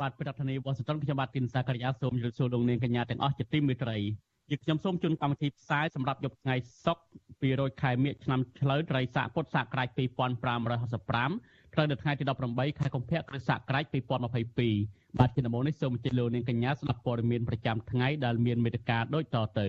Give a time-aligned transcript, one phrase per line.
[0.00, 3.98] បាទប្រធានាធិបតីវ៉ាស៊ីនតោនខ្ញុំបាទទីនសាករិយាសូមជម្រាបសួរលោកនាងកញ្ញាទាំងអស់ជាទីមេត្រី
[4.50, 7.04] ជាខ្ញុំសូមជូនកម្មវិធីផ្សាយសម្រាប់យប់ថ្ងៃសុក្រ
[7.42, 13.84] 200ខែមិញឆ្នាំឆ្លូវត្រីស័កពុទ្ធសករាជ2565ត្រូវនៅថ្ងៃទី18ខែកុម្ភៈគ្រិស្តសករាជ
[14.52, 19.66] 2022បាទជាដំបូងនេះសូមអញ្ជើញលោកនាងកញ្ញាស្ដាប់ព័ត៌មានប្រចាំថ្ងៃដែលមានមេត្តាដូចតទៅ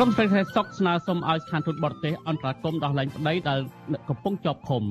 [0.00, 3.60] ក្រុមស្រីខេសុកស្នើសុំឲ្យស្ថានទូតបរទេសអន្តរាគមន៍ដោះលែងប្តីដែល
[4.08, 4.82] កំពុងជាប់ឃុំ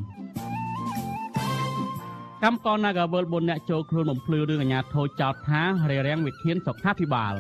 [2.44, 7.34] កម្មករ Nagawal 4នាក់ចូលខ្លួនបំភ្លឺរឿងអាញាធរចោទថារារាំងវិធានសុខាភិបាល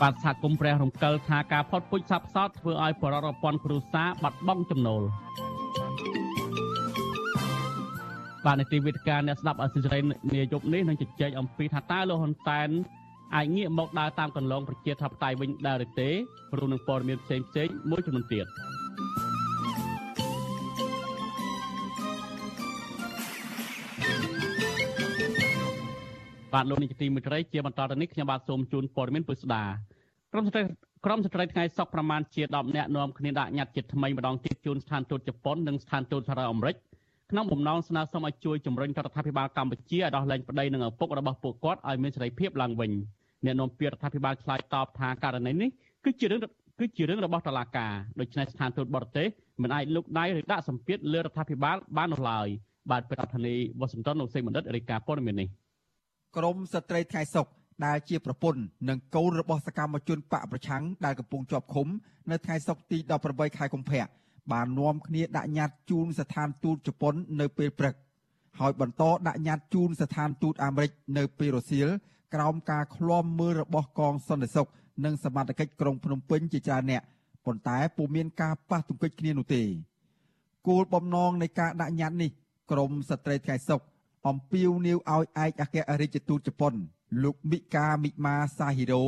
[0.00, 5.02] បាទសហគមន៍ព្រះរំកិលថាការផុតពូជសាប់សតធ្វើឲ្យបរិរពន្ធគ្រួសារបាត់បង់ចំណូល
[8.44, 10.00] បាទនីតិវិទ្យាអ្នកស្ដាប់អសិរ័យ
[10.34, 12.70] នាយប់នេះនឹងជជែកអំពីថាតើលោកហ៊ុនសែន
[13.34, 16.10] អាចងាកមកដើរតាមកន្លងប្រជាធិបតេយ្យវិញដែរឬទេ
[16.52, 18.46] ព្រោះនឹងព័ត៌មានផ្សេងផ្សេងមួយចំនួនទៀត
[26.54, 29.62] បាទលោកនាយកទីមេត្រីជាបន្តទៅនេះខ្ញុំបាទសូមជូនព័ត៌មានពុស្ដា
[30.32, 30.62] ក្រុមស្ត្រី
[31.04, 36.76] ក្រុមស្ត្រីថ្ងៃសុកប្រមាណជា10នាក់នាំគ្នាដាក់ញត្តិជាថ្មីម្ដងទៀតជូនស្ថានទូតជប៉ុននិងស្ថានទូតសហរដ្ឋអាមេរិក
[37.30, 42.90] ក្នុងបំណងស្នើសុំឲ្យជួយជំរុញរដ្ឋាភិបាលកម្ពុជាឲ្យដោះលែងប្តីនិងឪពុករបស់ពួកគាត់ឲ្យមានសេរីភាពឡើងវិញ
[43.44, 45.68] អ្នកនាំពាក្យរដ្ឋាភិបាលឆ្លើយតបថាករណីនេះ
[46.04, 46.40] គឺជារឿង
[46.80, 49.26] គឺជារឿងរបស់តុលាការដូច្នេះស្ថានទូតបរទេស
[49.62, 52.48] មិនអាចលុកដៃឬដាក់សម្ពាធលើរដ្ឋាភិបាលបាននោះឡើយ
[52.90, 55.48] បាទប្រធានាធិបតីវ៉ាស៊ីនតោនលោកសេបណ្ឌិតរាយការណ៍ព័ត៌មាននេះ
[56.36, 57.46] ក្រមស្ត្រីថ្ងៃសុក
[57.86, 61.86] ដែលជាប្រពន្ធនិងកូនរបស់សកម្មជនបកប្រឆាំងដែលកំពុងជាប់ឃុំ
[62.30, 62.98] នៅថ្ងៃសុកទី
[63.28, 64.06] 18ខែកុម្ភៈ
[64.52, 67.94] បាននាំគ្នាដាក់ញត្តិជូនស្ថានទូតជប៉ុននៅពេលព្រឹក
[68.58, 71.88] ហើយបន្តដាក់ញត្តិជូនស្ថានទូតអាមេរិកនៅពេលរសៀល
[72.34, 74.68] ក្រោមការឃ្លាំមើលរបស់កងសន្តិសុខ
[75.04, 77.02] និងសមត្ថកិច្ចក្រុងភ្នំពេញជាច្រើនអ្នក
[77.46, 79.62] ប៉ុន្តែពុំមានការប៉ះទង្គិចគ្នានោះទេ
[80.68, 82.30] គោលបំណងនៃការដាក់ញត្តិនេះ
[82.70, 83.82] ក្រមស្ត្រីថ្ងៃសុខ
[84.28, 86.74] អំពាវនាវឲ្យឯកអគ្គរដ្ឋទូតជប៉ុន
[87.22, 89.04] លោកមីកាមីម៉ាសាហ៊ីរ៉ូ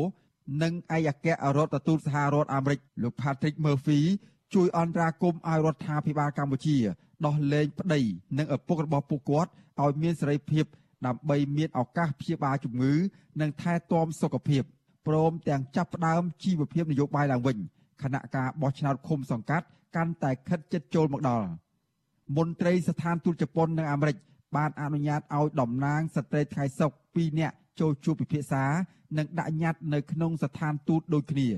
[0.62, 4.00] និងឯកអគ្គរដ្ឋទូតសហរដ្ឋអាមេរិកលោក Patrick Murphy
[4.54, 6.76] ជួយអន្តរាគមន៍ឲ្យរដ្ឋាភិបាលកម្ពុជា
[7.26, 8.00] ដោះលែងប្តី
[8.38, 9.50] និងឪពុករបស់ពួកគាត់
[9.82, 10.64] ឲ្យមានសេរីភាព
[11.06, 12.94] ដើម្បីមានឱកាសព្យាបាលជំងឺ
[13.40, 14.62] និងថែទាំសុខភាព
[15.06, 17.56] ព្រមទាំងចាប់ផ្ដើមជីវភាពនយោបាយឡើងវិញ
[18.02, 19.66] គណៈការបោះឆ្នោតឃុំសង្កាត់
[19.96, 21.48] កាន់តែខិតជិតចូលមកដល់
[22.36, 24.16] មន្ត្រីស្ថានទូតជប៉ុននិងអាមេរិក
[24.56, 28.64] បានអនុញ្ញាតឲ្យតំណាងស្ត្រីថ្ងៃសុក2នាក់ចូលជួបពិភាក្សា
[29.18, 31.48] និងដាក់ញត្តិនៅក្នុងស្ថានទូតដូចគ្នា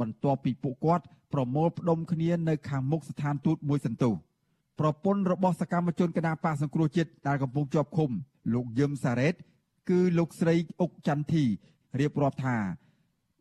[0.00, 4.14] បន្ទាប់ពីពួកគាត់ ប្រមូលផ្ដុំគ្នានៅខាងមុខស្ថានទូតមួយសន្ទុះ
[4.80, 8.10] ប្រពន្ធរបស់សកម្មជនគណបកសង្គ្រោះជាតិដែលកំពុងជាប់ឃុំ
[8.54, 9.34] លោកយឹមសារ៉េត
[9.90, 11.44] គឺលោកស្រីអុកចន្ទធី
[12.00, 12.56] រៀបរាប់ថា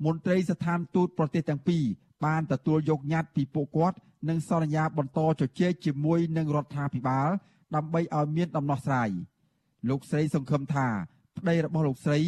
[0.05, 1.83] មន្ត្រីស្ថានទូតប្រទេសទាំងពីរ
[2.25, 3.97] បានទទួលយកញត្តិពីពួកគាត់
[4.29, 7.29] និងសន្យាបន្តជជែកជាមួយនឹងរដ្ឋាភិបាល
[7.75, 9.09] ដើម្បីឲ្យមានដំណោះស្រាយ
[9.89, 10.87] លោកស្រីសង្ឃឹមថា
[11.37, 12.19] ប្តីរបស់លោកស្រី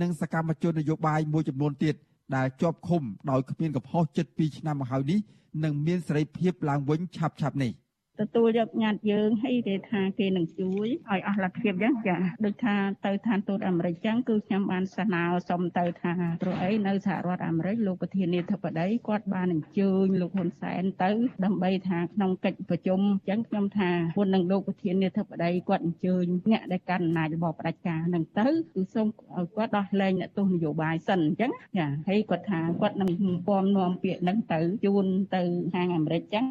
[0.00, 1.94] និងសកម្មជននយោបាយមួយចំនួនទៀត
[2.36, 5.18] ដែលជាប់ឃុំដោយគ្មានកំហុសជិត2ឆ្នាំមកហើយនេះ
[5.64, 7.72] នឹងមានសេរីភាពឡើងវិញឆាប់ៗនេះ។
[8.18, 12.76] ទទួលយកញត្តិយើងហើយគេថាគេនឹងជួយឲ្យអស់លទ្ធភាពចឹងចាដូចថា
[13.06, 16.12] ទៅឋានទូតអាមេរិកចឹងគឺខ្ញុំបានស្នើសុំទៅថា
[16.42, 21.10] ព្រោះអីនៅសហរដ្ឋអាមេរិកលោកប្រធានាធិបតីគាត់បានអញ្ជើញលោកហ៊ុនសែនទៅ
[21.44, 33.10] ដើម្បីថាក្នុងកិច្ចប្រជុំចឹងខ្ញុំថាមុននឹងលោកប្រធានាធិបតីគាត់អញ្ជើញអ្នកដែលកាន់អំណាចរបស់ផ្ដាច់ការនឹងទៅគឺសូមឲ្យគាត់ដោះលែងអ្នកទោសនយោបាយសិនអញ្ចឹងចាហើយគាត់ថាគាត់នឹង
[33.46, 35.42] ពំនាំពាក្យនឹងទៅជូនទៅ
[35.74, 36.46] ខាងអាមេរិកចឹង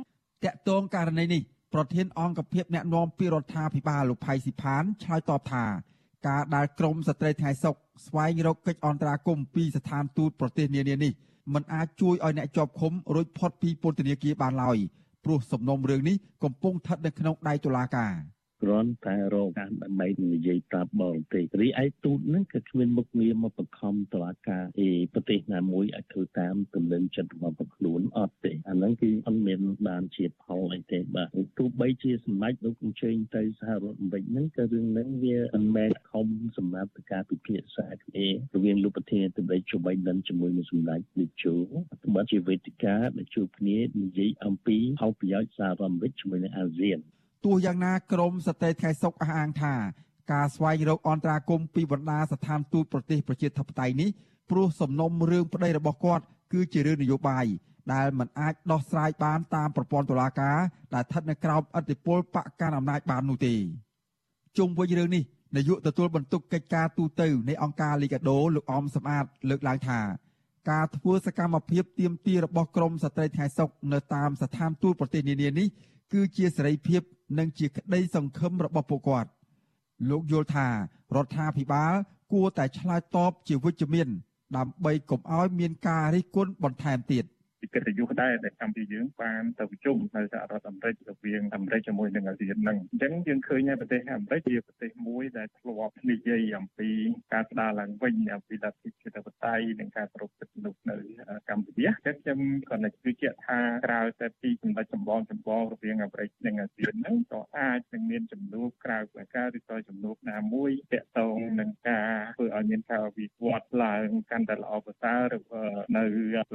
[0.46, 1.42] តកតងករណីនេះ
[1.74, 5.66] ប្រធានអង្គភិបអ្នកណែនាំពីរដ្ឋាភិបាលលោកផៃស៊ីផានឆ្លើយតបថា
[6.28, 7.76] ការដែលក្រមស្ត្រីថ្ងៃសុក
[8.06, 11.12] ស្វែងរកកិច្ចអន្តរាគមន៍ពីស្ថានទូតប្រទេសនានានេះ
[11.54, 14.78] มันអាចជួយឲ្យអ្នកជាប់ឃុំរួចផុតពីពន្ធនាគារបានឡើយ
[15.24, 18.14] ព្រោះសំណុំរឿងនេះកំពុងស្ថិតនៅក្នុងដៃតុលាការ។
[18.62, 31.28] គ្រាន់តែរកការដើម្បីនិយាយប្រាប់បរទេសរីឯទូតហ្នឹងក៏គ្មានមុខងារមកបង្ខំតឡាការអីប្រទេសណាមួយឲ្យធ្វើតាមទំនឹងចិត្តរបស់ខ្លួនអត់ទេអាហ្នឹងគឺអត់មានបានជាផលអីទេបាទ
[31.58, 36.28] ទោះបីជាសម្ដេចលោកអញ្ជើញទៅសហរដ្ឋអាមេរិកហ្នឹងក៏រឿងហ្នឹងវាមិនមែនខំ
[36.58, 38.26] សម្រាប់ការពិភាក្សាគ្នា
[38.56, 41.54] រវាងលោកប្រធានាធិបតីជូបៃដិនជាមួយនឹងសម្ដេចនាយកជូ
[42.16, 47.00] បើជាវេទិកាដែលជួបគ្នានិយាយអំពីផលប្រយោជន៍សហរដ្ឋអាមេរិកជាមួយនឹងអាស៊ាន
[47.46, 49.74] ទោះយ៉ាងណាក្រមស្ត្រីថ្ងៃសុកអះអាងថា
[50.32, 54.10] ការស្វែងរកអន្តរាគមពីបណ្ដាស្ថានទូតប្រទេសប្រជាធិបតេយ្យនេះ
[54.50, 57.46] ព្រោះសំណុំរឿងប្តីរបស់គាត់គឺជារឿងនយោបាយ
[57.94, 60.58] ដែលមិនអាចដោះស្រាយបានតាមប្រព័ន្ធតុលាការ
[60.94, 63.56] ដែលស្ថិតនៅក្រោមអធិបុលបកកាន់អំណាចបាននោះទេ
[64.58, 65.24] ជុំវិញរឿងនេះ
[65.56, 70.00] នាយកទទួលបន្ទុកកិច្ចការទូតនៃអង្គការលីកាដូលោកអមសំអាតលើកឡើងថា
[70.72, 75.68] ការធ្វើសកម្មភាពទៀមទារបស់ក្រមស្ត្រីថ្ងៃសុកនៅតាមស្ថានទូតប្រទេសនានានេះ
[76.14, 77.02] គឺជាសេរីភាព
[77.38, 79.30] និងជាក្តីសង្ឃឹមរបស់ពួកគាត់
[80.10, 80.74] លោកយល់ថារ
[81.26, 81.94] ដ្ឋាភិបាល
[82.32, 84.08] គួរតែឆ្លើយតបជាវិជ្ជមាន
[84.58, 87.39] ដើម្បីកុំឲ្យមានការរិះគន់បន្ថែមទៀត។ពី
[87.74, 96.90] កិត្តិយសដែរដែលកម្ពុជាយើងបានទៅប្រជុំនៅសហរដ្ឋអាមេរិករវាងអាមេរិកជាមួយនឹងអាស៊ានហ្នឹងអញ្ចឹងយើងឃើញថាប្រទេសអាមេរិកជាប្រទេសមួយដែលធ្លាប់និយាយអំពី
[97.34, 100.98] ការស្ដារឡើងវិញអំពីលទ្ធិជាតិបតៃនិងការគ្រប់គ្រងមនុស្សនៅ
[101.50, 102.40] កម្ពុជាតែខ្ញុំ
[102.70, 115.34] ក៏នឹងជឿជាក់ថាក្រៅតែពីចំណុចចម្បងចម្បងរវាងអាមេរិកនិងអាស៊ានហ្នឹងក៏អាចនឹងមានចំនួនក្រៅពីការឬក៏ចំនួនណាមួយតាក់ទងនឹងការធ្វើឲ្យមានការវិវត្តឡើងកាន់តែល្អប្រសើរ
[115.98, 116.04] នៅ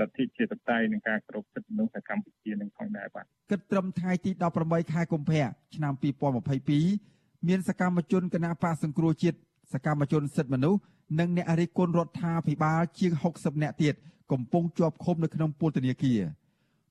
[0.01, 4.31] លទ្ធិជាតិបតៃនឹងការគ្រប់សិទ្ធិមនុស្សនៅកម្ពុជានឹងផងដែរបាទគិតត្រឹមថ្ងៃទី
[4.63, 5.93] 18ខែកុម្ភៈឆ្នាំ
[6.71, 9.39] 2022មានសកម្មជនគណៈបកសង្គ្រោះជាតិ
[9.73, 10.81] សកម្មជនសិទ្ធិមនុស្ស
[11.21, 13.95] និងអ្នករិះគន់រដ្ឋាភិបាលជាង60នាក់ទៀត
[14.33, 16.21] កំពុងជាប់ឃុំនៅក្នុងពន្ធនាគារ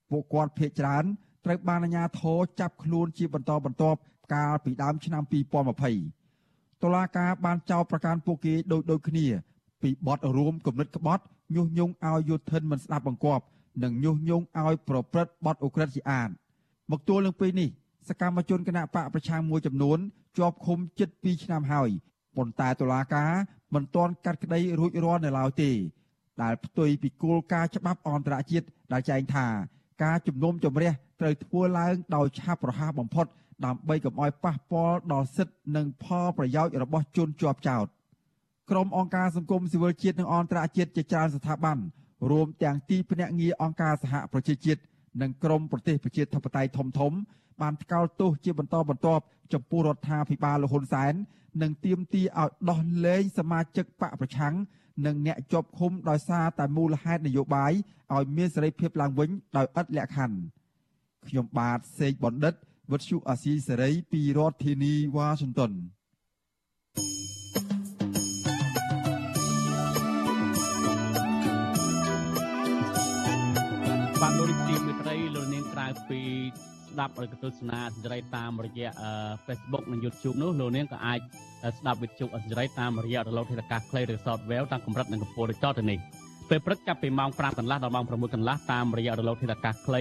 [0.10, 1.04] ពួកគាត់ភ័យច្រើន
[1.46, 4.00] ត្រូវបានអាជ្ញាធរចាប់ខ្លួនជាបន្តបន្ទាប់
[4.34, 5.24] កាលពីដើមឆ្នាំ
[6.04, 9.26] 2020តុលាការបានចោទប្រកាន់ពួកគេដូចដូចគ្នា
[9.82, 11.24] ពីបទរួមគំនិតក្បត់
[11.56, 13.44] ញុះញង់ឲ្យយុធិនមិនស្ដាប់បង្គាប់
[13.84, 16.30] និងញុះញង់ឲ្យប្រព្រឹត្តបទឧក្រិដ្ឋជាអាត
[16.92, 17.70] មកទល់នឹងពេលនេះ
[18.10, 19.98] សកម្មជនគណៈបកប្រឆាំងមួយចំនួន
[20.38, 21.90] ជាប់ឃុំជិត2ឆ្នាំហើយ
[22.36, 23.32] ប៉ុន្តែតុលាការ
[23.74, 25.72] មិនទាន់កាត់ក្តីរួចរាល់នៅឡើយទេ
[26.42, 29.48] ដែលផ្ទុយពីគោលការណ៍ច្បាប់អន្តរជាតិដែលចែងថា
[30.04, 33.26] ការជំនុំជម្រះត្រូវធ្វើឡើងដោយឆាប់រហ័សបំផុត
[33.66, 37.88] ដើម្បីកុំឲ្យប៉ះពាល់ដល់សិទ្ធិនិងផលប្រយោជន៍របស់ជនជាប់ចោត
[38.70, 41.78] ក្រុមអង្គការសង្គមស៊ីវិលជាតិនិងអន្តរជាតិជាច្រើនស្ថាប័ន
[42.32, 44.82] រួមទាំងទីភ្នាក់ងារអង្គការសហប្រជាជាតិ
[45.22, 47.14] និងក្រមប្រទេសប្រជាធិបតេយ្យធំធំ
[47.62, 49.24] បានថ្កោលទោសជាបន្តបន្ទាប់
[49.54, 51.14] ចំពោះរដ្ឋាភិបាលលហ៊ុនសែន
[51.62, 54.56] និងទាមទារឲ្យដោះលែងសមាជិកបកប្រឆាំង
[55.06, 57.72] និងអ្នកជាប់ឃុំដោយសារតែមូលហេតុនយោបាយ
[58.14, 60.38] ឲ្យមានសេរីភាពឡើងវិញដោយឥតលក្ខខណ្ឌ
[61.28, 62.54] ខ្ញុំបាទសេកបណ្ឌិត
[62.92, 65.72] វុទ្ធុអាស៊ីសេរីពីរដ្ឋធានីវ៉ាស៊ីនតោន
[74.24, 76.22] បាទលោកទីមេត្រីលោកនាងក្រៅពី
[76.90, 78.90] ស្ដាប់ឬក៏ទស្សនាអសិរ័យតាមរយៈ
[79.46, 81.20] Facebook និង YouTube នោះលោកនាងក៏អាច
[81.78, 86.00] ស្ដាប់វិទ្យុអសិរ័យតាមរយៈរលកធាតុអាកាសខ្លីឬ Software តាមកម្រិតនិងកម្ពស់ដូចតទៅនេះ
[86.50, 90.00] ពេលព្រឹកចាប់ពីម៉ោង5កន្លះដល់ម៉ោង6កន្លះតាមរយៈរលកធាតុអាកាសខ្លី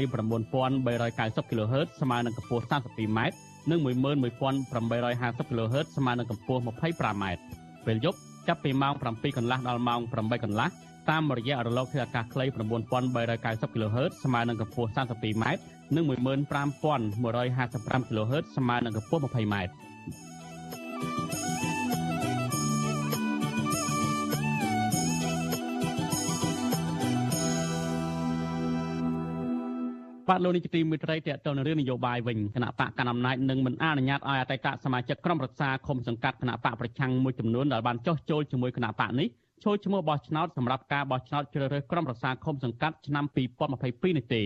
[0.75, 3.21] 9390 kHz ស្មើនឹងកម្ពស់ 32m
[3.71, 7.25] និង11850 kHz ស្មើនឹងកម្ពស់ 25m
[7.87, 10.71] ពេលយប់ចាប់ពីម៉ោង7កន្លះដល់ម៉ោង8កន្លះ
[11.11, 12.55] តាមរយៈរលកធាតុអាកាសខ្លី9390
[13.75, 15.45] kHz ស្មើនឹងកម្ពស់ 32m
[15.97, 19.57] និង15155 kHz ស្មើនឹងកម្ពស់ 20m
[30.29, 39.29] បាទលោកនេះជាទីមេត្រីតេតទៅនឹងរឿងនយោបាយវិញគណៈបកកណ្ដាលអំណាចនឹងមិនអនុញ្ញាតឲ្យអតីតសមាជិកក្រុមប្រឹក្សាឃុំសង្កាត់គណៈបកប្រឆាំងមួយចំនួនដែលបានចោះចូលជាមួយគណៈបកនេះ
[39.65, 43.25] ចូលឈ្មោះបោះឆ្នោតសម្រាប់ការបោះឆ្នោតជ្រើសរើសក្រុមប្រឹក្សាឃុំសង្កាត់ឆ្នាំ
[43.71, 44.43] 2022នេះទេ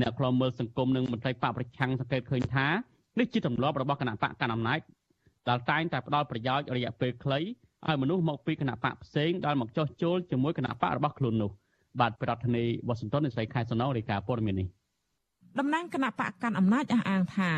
[0.00, 2.66] អ្នកខ្លំមើលសង្គមនិងមន្ត្រីបកប្រឆាំងសង្កេតឃើញថា
[3.18, 4.80] នេះជាទម្លាប់របស់គណៈបកកណ្ដាលអំណាច
[5.48, 7.38] ដែលតែងតែផ្ដល់ប្រយោជន៍រយៈពេលខ្លី
[7.86, 11.50] ឲ្យមនុស្សមកពីគណៈបកផ្សេងដែលមកចោះចូលជាមួយគណៈបករបស់ខ្លួននោះ
[12.00, 14.68] បាទប្រធានាធិបតីវ៉ាស៊ីនតោននៃស្រីខែសណងរាយការណ៍ព័ត៌មាននេះ
[15.58, 17.50] តំណាងគណៈបកកាន់អំណាចអះអាងថា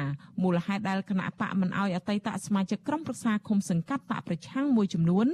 [0.42, 5.26] មូលហេតុដែលគណៈបកមិនអោយអតីតសមាជិកក្រុមប្រឹក្សាឃុំសង្កាត់បកប្រឆាំងមួយចំនួន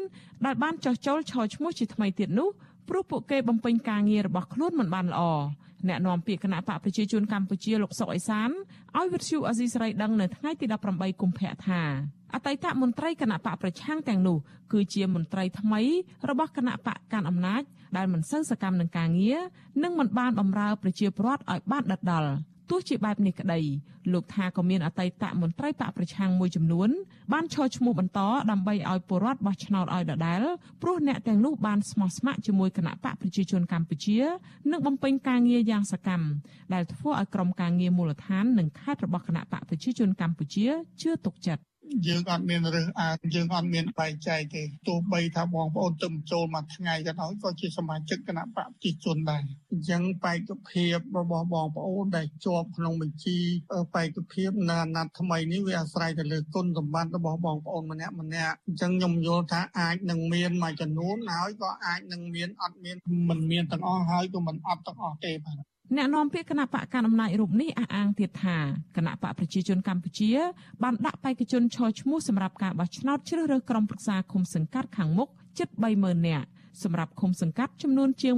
[0.47, 2.49] ដែលបានចោះចូលឈរឈ្មោះជាថ្មីទៀតនោះ
[2.89, 5.23] ព្រោះពួកគេបំពេញការងាររបស់ខ្លួនមិនបានល្អ
[5.89, 8.51] អ្នកនាំពាក្យគណៈបកប្រជាជនកម្ពុជាលោកសុកអេសាន
[8.99, 11.83] ឲ្យវិទ្យុអេស៊ីសរ៉ៃដឹងនៅថ្ងៃទី18កុម្ភៈថា
[12.35, 14.39] អតីតមន្ត្រីគណៈបកប្រឆាំងទាំងនោះ
[14.73, 15.81] គឺជាមន្ត្រីថ្មី
[16.29, 17.63] របស់គណៈបកកាន់អំណាច
[17.97, 19.41] ដែលមិនសូវសកម្មនឹងការងារ
[19.83, 22.31] និងមិនបានបម្រើប្រជាពលរដ្ឋឲ្យបានដិតដល់
[22.71, 23.61] ទោះជាបែបនេះក្តី
[24.13, 26.91] លោកថាក៏មានអតីតមន្ត្រីបកប្រឆាំងមួយចំនួន
[27.33, 30.43] បានឈរឈ្មោះបន្តដើម្បីឲ្យពលរដ្ឋបោះឆ្នោតឲ្យដដែល
[30.83, 34.19] ព្រោះអ្នកទាំងនោះបានស្មោះស្ម័គ្រជាមួយគណៈបកប្រជាជនកម្ពុជា
[34.71, 36.27] និងបំពេញការងារយ៉ាងសកម្ម
[36.75, 40.67] ដែលធ្វើឲ្យក្រុមការងារមូលដ្ឋាននិងខេត្តរបស់គណៈបកប្រជាជនកម្ពុជា
[41.01, 41.70] ជឿទុកចិត្ត
[42.07, 53.39] យើងអត់មានរើសអើងយើងអត់មានបែងចែកទេទោះបីថាបងប្អូនទៅចូលមួយថ្ងៃក៏ដោយក៏ជាសមាជិកគណៈបកប្រជាជនដែរអញ្ចឹងបេក្ខភាពរបស់បងប្អូនដែលជាប់ក្នុងបញ្ជី
[53.95, 62.97] បេក្ខភាពនៅអាណត្តិថ្មីនេះវាអាស្រ័យទៅលើគុណសម្បត្តិរបស់បងប្អូនម្នាក់ម្នាក់អញ្ចឹងខ្ញុំយល់ថាអាចនឹងមានមួយចំនួនហើយក៏អាចនឹងមានអត់មាន
[63.31, 68.57] មិនមានទាំងអស់ហើយក៏មិនអត់ទាំងអស់ទេបាទ អ្នកនាំពាក្យគណៈបកកណ្ដាលអំណាចរូបនេះអះអាងទៀតថា
[68.97, 70.31] គណៈបកប្រជាជនកម្ពុជា
[70.83, 75.29] បានដាក់បេក្ខជនឈរឈ្មោះសម្រាប់ការបោះឆ្នោតជ្រើសរើសក្រុមប្រឹក្សាឃុំសង្កាត់ខាងមុខ
[75.59, 75.69] ជិត
[75.99, 76.47] 30000នាក់
[76.83, 78.35] សម្រាប់ឃុំសង្កាត់ចំនួនជាង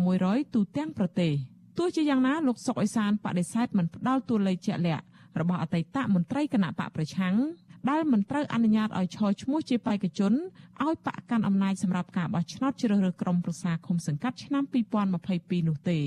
[0.00, 1.32] 1600ទូទាំងប្រទេស
[1.78, 5.04] ទោះជាយ៉ាងណាលោកសុកអេសានបដិសេធមិនផ្ដល់តួលេខជាក់លាក់
[5.40, 7.36] របស់អតីតមន្ត្រីគណៈបកប្រឆាំង
[7.90, 10.32] ដែលមិនត្រូវអនុញ្ញាតឲ្យឈរឈ្មោះជាបេក្ខជន
[10.84, 14.62] ឲ្យបកកាន់អំណាចសម្រាប់ការបោះឆ្នោតជ្រើសរើសក្រុមប្រឹក្សាឃុំសង្កាត់ឆ្នាំ
[15.12, 16.00] 2022នោះទេ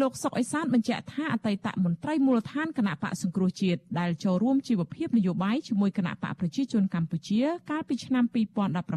[0.00, 7.40] លោកសុកអេសានបញ្ជាក់ថាអតីតមន្ត្រីមូលដ្ឋានគណៈបកសង្គ្រោះជាតិដែលចូលរួមជីវភាពនយោបាយជាមួយគណៈបកប្រជាជនកម្ពុជា
[7.70, 8.24] កាលពីឆ្នាំ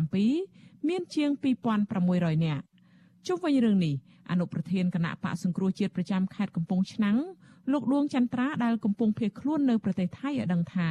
[0.08, 1.30] 2017មានជាង
[1.88, 2.64] 2600នាក់
[3.28, 3.96] ជុំវិញរឿងនេះ
[4.32, 7.18] អនុប្រធានគណៈបកសង្គ្រោះជាតិប្រចាំខេត្តកំពង់ឆ្នាំង
[7.72, 10.90] លោកដួងចន្ទ្រាដែលកំពុងភៀសខ្លួននៅប្រទេសថៃឲ្យដឹងថា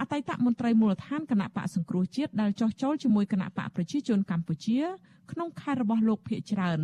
[0.00, 4.80] អតីតមន្ត្រីមូលដ្ឋានគណៈបកសង្គ្រោះជាតិដែលចោះចូលជាមួយគណៈបកប្រជាជនកម្ពុជា
[5.32, 6.80] ក្នុងខេត្តរបស់លោកភៀកច្រើន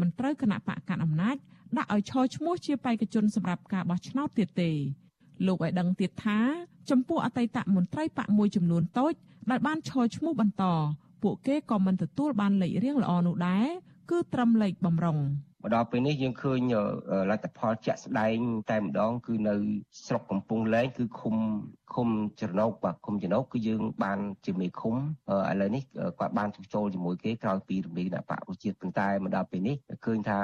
[0.00, 1.36] មិនត្រូវគណៈបកកាន់អំណាច
[1.78, 4.70] ដាក់ឲ្យឈរឈ្មោះជាបេក្ខជនសម្រាប់ការបោះឆ្នោតទៀតទេ
[5.46, 6.38] លោកឲ្យដឹងទៀតថា
[6.90, 9.12] ចំពោះអតីតមន្ត្រីបកមួយចំនួនតូច
[9.50, 10.64] ដែលបានឈរឈ្មោះបន្ត
[11.22, 13.68] ពួកគេក៏មិនទទួលបានលេខរៀងល្អនោះដែរ
[14.10, 15.18] គឺត្រឹមលេខបំរុង
[15.64, 16.58] មកដល់ពេលនេះយើងឃើញ
[17.30, 18.36] លទ្ធផលជាក់ស្ដែង
[18.70, 19.54] តែម្ដង គឺនៅ
[20.06, 21.36] ស្រុកកំពង់លែងគឺឃុំ
[21.94, 22.08] ឃុំ
[22.40, 24.94] ចំណោកបាទឃុំចំណោកគឺយើងបានជាមេឃុំ
[25.50, 25.82] ឥឡូវនេះ
[26.18, 30.38] គាត់បានចូលជាមួយគេក្រោយពីរំលាយគណៈបកប្រជាជាតិប៉ុន្តែមកដល់ពេលនេះឃើញថា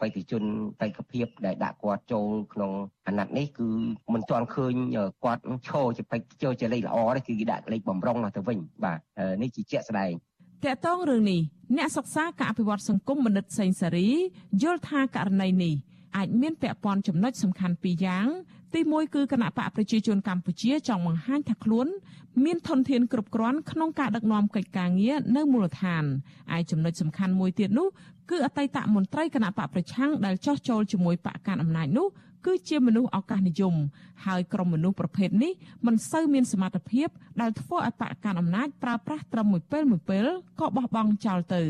[0.00, 0.42] បេក្ខជន
[0.80, 2.72] បេក្ខភាពដែលដាក់គាត់ចូលក្នុង
[3.06, 3.68] អាណត្តិនេះគឺ
[4.14, 4.74] មិនទាន់ឃើញ
[5.24, 8.98] គាត់ឈរជាបេក្ខជនជាលេខល្អទេគឺគេដាក់លេខបំរុងទៅវិញបាទ
[9.42, 10.12] នេះជាជាក់ស្ដែង
[10.64, 11.40] តកតងរឿងនេះ
[11.76, 14.08] អ្នកសិក្សាការអភិវឌ្ឍសង្គមមនិតសេងសារី
[14.62, 15.74] យល់ថាករណីនេះ
[16.16, 18.26] អាចមានពាក់ព័ន្ធចំណុចសំខាន់ពីរយ៉ាង
[18.74, 21.86] ទីមួយគឺគណៈបកប្រជាជនកម្ពុជាចង់បង្ហាញថាខ្លួន
[22.44, 26.04] មានធនធានគ្រប់គ្រាន់ក្នុងការដឹកនាំកិច្ចការងារនៅមូលដ្ឋាន
[26.56, 27.88] ឯចំណុចសំខាន់មួយទៀតនោះ
[28.30, 32.06] គឺអតីតមន្ត្រីគណៈបកប្រឆាំងដែលចោះចូលជាមួយបកកាន់អំណាចនោះ
[32.46, 33.74] គឺជាមនុស្សឱកាសនិយម
[34.26, 35.52] ហើយក្រុមមនុស្សប្រភេទនេះ
[35.86, 37.08] មិនសូវមានសមត្ថភាព
[37.40, 40.26] ដែលធ្វើឲ្យបកកាន់អំណាចប្រើប្រាស់ត្រឹមមួយពេលមួយពេល
[40.60, 41.62] ក៏បោះបង់ចោលទៅ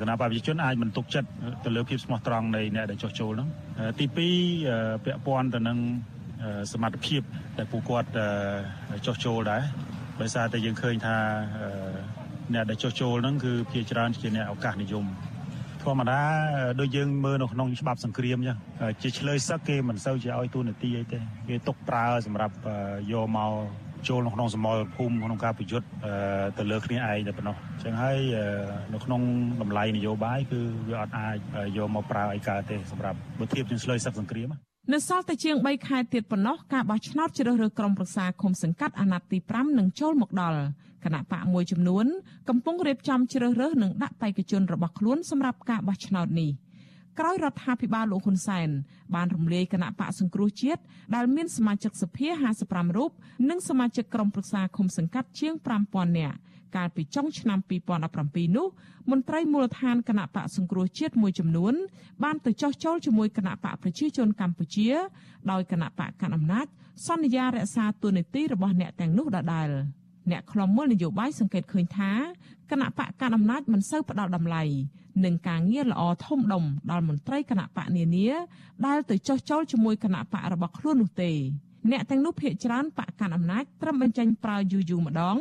[0.00, 1.28] គណៈបព្វជិជនអាចមិនទុកចិត្ត
[1.64, 3.48] ទៅលើភាពស្មោះត្រង់នៃអ្នកដែលចោះចូលនោះ
[3.98, 4.06] ទី
[4.54, 5.78] 2ពាក់ព័ន្ធទៅនឹង
[6.72, 7.22] សមត្ថភាព
[7.58, 8.10] ដែលពួកគាត់
[9.06, 9.62] ចោះចូលដែរ
[10.20, 11.16] ដោយសារតែយើងឃើញថា
[12.54, 15.04] អ្នកដែលចោះចូលហ្នឹងគឺភាគច្រើនជាអ្នកឱកាសនិយម
[15.86, 16.20] ធម្មតា
[16.80, 18.56] ដូចយើងមើលនៅក្នុងច្បាប់សង្គ្រាមចឹង
[19.02, 22.54] ជាឆ្លើយសឹកគេមិនសូវជាឲ្យទូនាទីអីទេគេទុកប្រើសម្រាប់
[23.12, 23.52] យកមក
[24.08, 25.86] ចូលនៅក្នុងសមរភូមិក្នុងការប្រយុទ្ធ
[26.58, 28.18] ទៅលើគ្នាឯងតែប៉ុណ្ណោះអញ្ចឹងហើយ
[28.92, 29.20] នៅក្នុង
[29.62, 31.36] តម្លៃនយោបាយគឺវាអត់អាច
[31.76, 34.48] យកមកប្រើអីកើតទេសម្រាប់បើធៀបជាងឆ្លើយសឹកសង្គ្រាម
[34.92, 40.60] នៅសល់តែជាង3ខែទៀតប៉ុណ្ណោះការបោះឆ្នោតជ្រើសរើសក្រុមប្រឹក្សាឃុំសង្កាត់អាណត្តិទី5នឹងចូលមកដល់
[41.04, 42.06] គណៈបកមួយចំនួន
[42.48, 46.50] កំពុងរៀបចំជ្រើសរើសនិងដាក់បេក្ខជនរបស់ខ្លួនសម្រាប់ការបោះឆ្នោតនេះ
[47.18, 48.68] ក្រោយរដ្ឋាភិបាលលោកហ៊ុនសែន
[49.14, 50.80] បានរំលាយគណៈបកសង្គ្រោះជាតិ
[51.14, 52.28] ដែលមានសមាជិកសភា
[52.62, 53.10] 55រូប
[53.50, 55.54] និងសមាជិកក្រុមប្រឹក្សាឃុំសង្កាត់ជាង
[55.86, 56.36] 5000នាក់
[56.76, 57.58] កាលពីចុងឆ្នាំ
[58.06, 58.66] 2017នោះ
[59.10, 61.74] មន្ត្រីមូលដ្ឋានគណៈបកសង្គ្រោះជាតិមួយចំនួន
[62.24, 64.88] បានទៅចោះចូលជាមួយគណៈបកប្រជាជនកម្ពុជា
[65.50, 66.66] ដោយគណៈបកកណ្ដាលអំណាច
[67.06, 69.70] សន្យារក្សាទូនីតិរបស់អ្នកទាំងនោះដដែល។
[70.30, 72.10] អ្នកខ្លំមើលនយោបាយសង្កេតឃើញថា
[72.70, 74.62] គណៈបកកណ្ដាលអំណាចមិនសូវផ្ដល់តម្លៃ
[75.24, 78.28] នឹងការងារល្អធំដុំដល់មន្ត្រីគណៈបកនានា
[78.86, 81.32] ដែលទៅចោះចូលជាមួយគណៈបករបស់ខ្លួននោះទេ
[81.90, 85.36] អ្នកទាំងនោះភាកច្រើនបកកាន់អំណាចត្រឹមបញ្ចេញប្រើយូយូម្ដង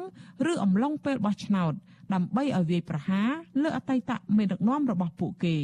[0.52, 1.74] ឬអំឡុងពេលបោះឆ្នោត
[2.14, 3.30] ដើម្បីឲ្យវាយប្រហារ
[3.64, 5.58] លើអតីតមេដឹកនាំរបស់ពួកគេ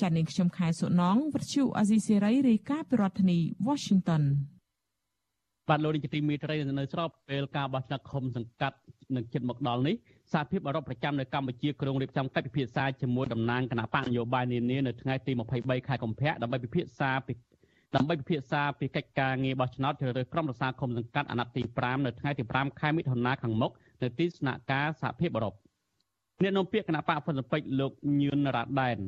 [0.00, 4.22] ចា៎នាងខ្ញុំខែសុណងវិទ្យុអាស៊ីសេរីរាយការណ៍ពីរដ្ឋធានី Washington
[5.68, 8.78] បាទលោកនាយកទីមេត្រីនៅស្របពេលការបោះឆ្នោតឃុំសង្កាត់
[9.16, 9.94] នឹងជិតមកដល់នេះ
[10.32, 17.32] សហភាពអឺរ៉ុបប្រចាំនៅកម្ពុជាក្រុងរៀបចំកិច្ចពិភាក្សាជាមួយតំណាងគណៈបកនយោបាយនានានៅថ្ងៃទី23ខែកុម្ភៈដើម្បីពិភាក្សាពី
[17.96, 25.54] ដើម្បីពិភាក្សាពីកិច្ចការងារបោះឆ្នោតជ្រើសរើសក្រុមប្រឹក្សាឃុំសង្កាត់អាណត្តិទី5នៅថ្ងៃទី5ខែមិថុនាខាងមុខនៅទីស្នាក់ការសហភាពអឺរ៉ុប
[26.42, 28.98] អ្នកនាំពាក្យគណៈបកហ្វុនស៊ិនពេជ្រលោកញឿនរ៉ាដែន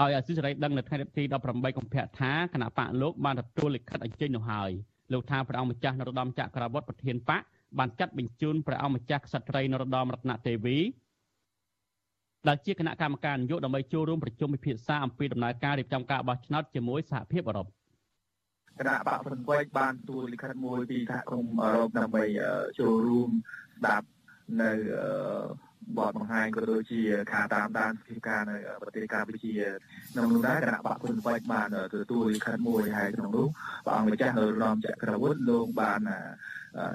[0.00, 4.70] ឲ្យអសិរ័យដឹងនៅថ្ងៃទី18កុម្ភៈថាគណៈបកលោកបានទទួលលិខិតអញ្ជើញនោះហើយ
[5.12, 7.42] លោកថាព្រះអង្គម្ចាស់នរោត្តមចក្រវុឌ្ឍប្រធានបក
[7.78, 10.78] បានចាត់បញ្ជូនព្រះអង្គម្ចាស់ក្សត្រីនរោត្តមរតនទេវី
[12.48, 17.68] ដែលជាគណៈកម្មការនយោបាយដើម្បីចូលរួមប្រជុំពិភាក្សាអំពីដំណើរការរៀបចំការបោះឆ្នោតជាមួយសហភាពអឺរ៉ុប
[18.78, 22.24] គណៈបកប្រវត្តិបានទូលលិខិតមួយពីសហគមន៍អឺរ៉ុបដើម្បី
[22.78, 23.30] ចូលរួម
[23.78, 24.06] ស្ដាប់
[24.62, 24.72] នៅ
[25.98, 27.00] បទបង្ហាញក៏ដូចជា
[27.32, 29.54] ការតាមដានស្ថានភាពនៅប្រទេសកម្ពុជា
[30.12, 33.46] ក្នុងនោះដែរគណៈបកគុណវៃបានទទួលលិខិតមួយហើយក្នុងនោះ
[33.84, 36.00] ព្រះអង្គម្ចាស់នរោត្តមចក្រវុឌ្ឍលោកបាន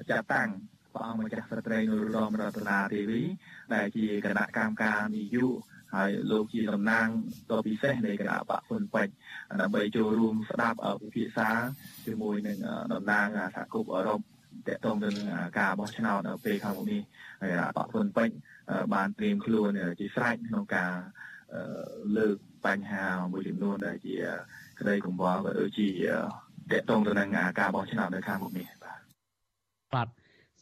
[0.10, 0.50] ចាត់តាំង
[0.94, 3.22] ព្រះអង្គម្ចាស់ស្ត្រីនរោត្តមរតនាទេវី
[3.74, 7.08] ដែលជាគណៈកម្មការនយោបាយ ហើយលោកជាតំណាង
[7.52, 9.14] ដ៏ពិសេសនៃគណៈបកហ៊ុនពេជ្រ
[9.62, 11.50] ដើម្បីចូលរួមស្ដាប់ពិភាក្សា
[12.06, 12.58] ជាមួយនឹង
[12.94, 15.28] តំណាងសហគមន៍អឺរ៉ុបតកតងទៅនឹង
[15.60, 17.02] ការបោះឆ្នោតនៅពេលខាងមុខនេះ
[17.42, 18.36] ហើយបកហ៊ុនពេជ្រ
[18.94, 19.70] បានត្រៀមខ្លួន
[20.00, 20.94] ជាស្រេចក្នុងការ
[22.18, 22.36] លើក
[22.66, 24.16] បញ្ហាមួយចំនួនដែលជា
[24.80, 29.00] ក្តីកង្វល់ក៏ដូចជាតកតងទៅនឹងការបោះឆ្នោតនៅខាងមុខនេះបាទ
[29.94, 30.08] បាទ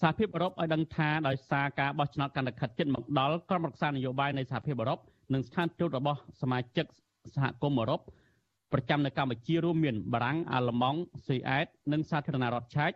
[0.02, 5.00] សហភាពអឺរ៉ុបឲ្យដឹងថាដោយសារការបោះឆ្នោតកាន់តែខិតជិតមកដល់ក្រុមរក្សានយោបាយនៃសហភាពអឺរ៉ុប
[5.34, 6.86] និងស្ថានទូតរបស់សមាជិក
[7.36, 8.02] សហគមន៍អឺរ៉ុប
[8.74, 12.92] ប្រចាំនៅកម្ពុជារួមមានបារាំងអាល្លឺម៉ង់ស៊ុយអែតនិងសាធារណរដ្ឋឆែក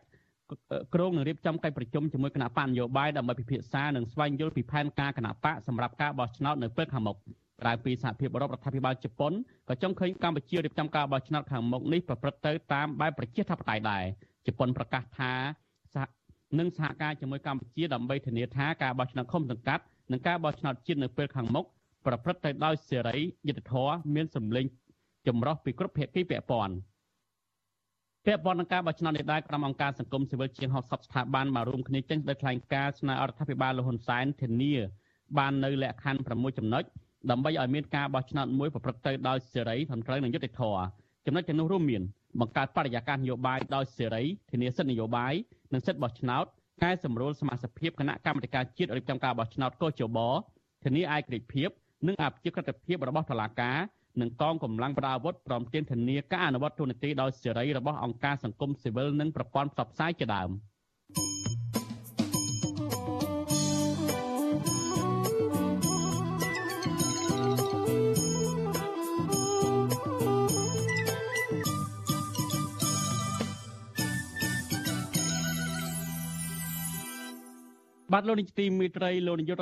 [0.94, 7.18] ក្រុងនឹងរៀបចំកិច្ចប្រជុំជាមួយគណៈបកនយោបាយដើម្បីពិភាក្សានិងស្វែងយល់ពីផែនការគណៈបកសម្រាប់ការបោះឆ្នោតនៅពេលខាងមុខ
[7.62, 9.34] ក្រៅពីសហភាពអឺរ៉ុបរដ្ឋាភិបាលជប៉ុន
[9.70, 14.04] ក៏ចង់ឃើញកម្ពុជារៀបចំការបោះឆ្នោតខាងមុខនេះប្រព្រឹត្តទៅតាមបែបប្រជាធិបតេយ្យដែរ
[14.48, 15.32] ជប៉ុនប្រកាសថា
[15.94, 16.04] សហ
[16.60, 21.65] នឹងសហការជាមួយកម្ពុជាដើម្បីធានាថាការបោះឆ្នោតឃុំសង្កាត់និងការបោះឆ្នោតជាតិនៅពេលខាងមុខ
[22.05, 24.65] ប្រព្រឹត្តទៅដោយសេរីយុត្តិធម៌មានសម្លេង
[25.27, 26.75] ចម្រុះពីគ្រប់ភាគីពាក់ព័ន្ធ
[28.25, 34.74] ពាក់ព័ន្ធនឹងការបោះឆ្នោតនេះដែរក្រុមអង្គការសង្គមស៊ីវិលជាង60ស្ថាប័នបានរួមគ្នាចេញដោយថ្លែងការណ៍ស្នើរដ្ឋាភិបាលលហ៊ុនសែនធានា
[35.38, 36.83] បាននៅលក្ខខណ្ឌ6ចំណុច
[37.29, 40.81] ដើម្បីឲ្យមានការបោះឆ្នោតមួយប្រព្រឹត្តទៅដោយសេរីត្រឹមត្រូវនិងយុត្តិធម៌
[41.25, 42.01] ចំណុចទាំងនោះរួមមាន
[42.39, 45.33] បង្កើតបរិយាកាសនយោបាយដោយសេរីធានាសិទ្ធិនយោបាយ
[45.74, 46.45] និងសិទ្ធិបោះឆ្នោត
[46.83, 50.19] កែសម្រួលសមាជិកភាពគណៈកម្មាធិការជាតិរៀបចំការបោះឆ្នោតកោជប
[50.83, 51.69] ធានាឯករាជ្យភាព
[52.07, 53.77] និងអភិជាក្រិតភាពរបស់តុលាការ
[54.21, 60.51] និងកងកម្លាំងប្រដាប់អាវុធព្រមទាំងធានាការអនុវត្តទូនាទីដោយសេរីរបស់អង្គការសង្គមស៊ីវិលនិងប្រព័ន្ធផ្សព្វផ្សាយជាដើម។
[78.13, 79.61] បាទលោកនាយកទីមេត្រីលោកនាយក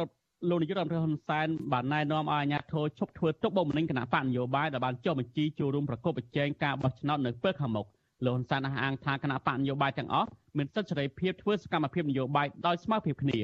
[0.49, 7.85] លោកនាយករដ្ឋមន្ត្រីហ៊ុនសែនបានណែនាំឲ្យអាជ្ញាធរឈប់ធ្វើទុកបុកម្នេញគណៈបកនយោបាយដែលបានចុះបញ្ជីចូលរួមប្រកបប្រជែងការបោះឆ្នោតនៅពេលខាងមុខ
[8.25, 13.39] លោកហ៊ុនសែនអះអាងថាគណៈបកនយោបាយទាំងអស់មានសិទ្ធិសេរីភាពធ្វើសកម្មភាពនយោបាយដោយស្មើភាពគ្នា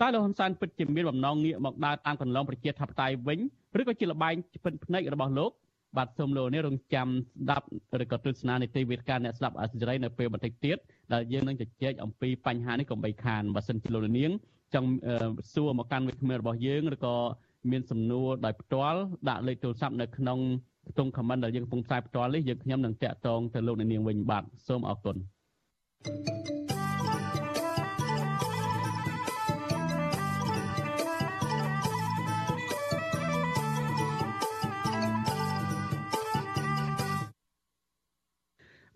[0.00, 3.38] តែលោកហ៊ុនសែនពិតជាមានបំណងងាកមកដើរតាមកន្លងប្រជាធិបតេយ្យវិញ
[3.80, 5.50] ឬក៏ជាលបែងពិនភ្នែករបស់លោក
[5.96, 7.66] បាទសូមលោកនេះរងចាំស្ដាប់
[8.02, 10.76] ឬក៏ទស្សនានីតិវិទ្យាអ្នកស្ដាប់អសិរ័យនៅពេលបន្តិចទៀត
[11.12, 14.32] ដែលយើងនឹងជជែកអំពីបញ្ហានេះកុំបីខានបើសិនជាលោកនាង
[14.74, 14.88] ចង់
[15.52, 17.14] សួរមកកាន់វិក្កាមរបស់យើងឬក៏
[17.70, 20.38] មានសំណួរដោយផ្ទាល់ដាក់លេខទូរស័ព្ទនៅក្នុង
[20.90, 25.16] ខ្ទង់ comment ដែលយើងកំពុងផ្សាយផ្ទាល់នេះយើងខ្ញុំនឹងតាក់ទងទៅលោកអ្នកនាងវិញបាទសូមអរគុណ
[26.04, 26.73] thank you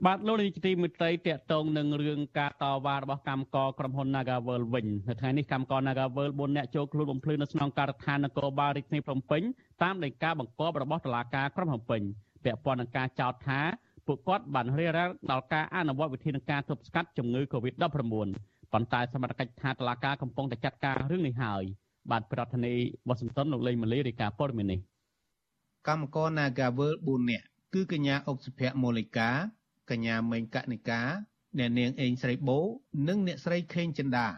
[0.07, 9.43] បាទលោកនាយកទីមេត្រីតកតងនឹងរឿងការតវ៉ារបស់កម្មករក្រុមហ៊ុន Nagavel វិញនៅថ្ងៃនេះកម្មករ Nagavel 4នាក់ចូលខ្លួនបំភ្លឺនៅស្នងការដ្ឋាននគរបាលរាជធានីភ្នំពេញ
[9.83, 12.03] តាមដីកាបង្គាប់របស់តុលាការក្រុងភ្នំពេញ
[12.45, 13.61] ពាក់ព័ន្ធនឹងការចោទថា
[14.07, 17.85] ពួកគាត់បានរារាំងដល់ការអនុវត្តវិធានការទប់ស្កាត់ជំងឺ Covid-19
[18.73, 21.63] ប៉ុន្តែសមត្ថកិច្ចថាតុលាការកំពុងតែចាត់ការរឿងនេះហើយ
[22.11, 24.81] បាទប្រធានាធិបតីវ៉ាស៊ីនតោនលោកលេងម៉ាលីរាយការណ៍ព័ត៌មាននេះ
[25.89, 29.31] កម្មករ Nagavel 4នាក់គឺកញ្ញាអុកសុភ័ក្រមូលិកា
[29.91, 31.03] កញ្ញាមេងកនិកា
[31.59, 32.59] អ្នកនាងអេងស្រីបូ
[33.09, 34.29] និងអ្នកស្រីខេងចិន្តា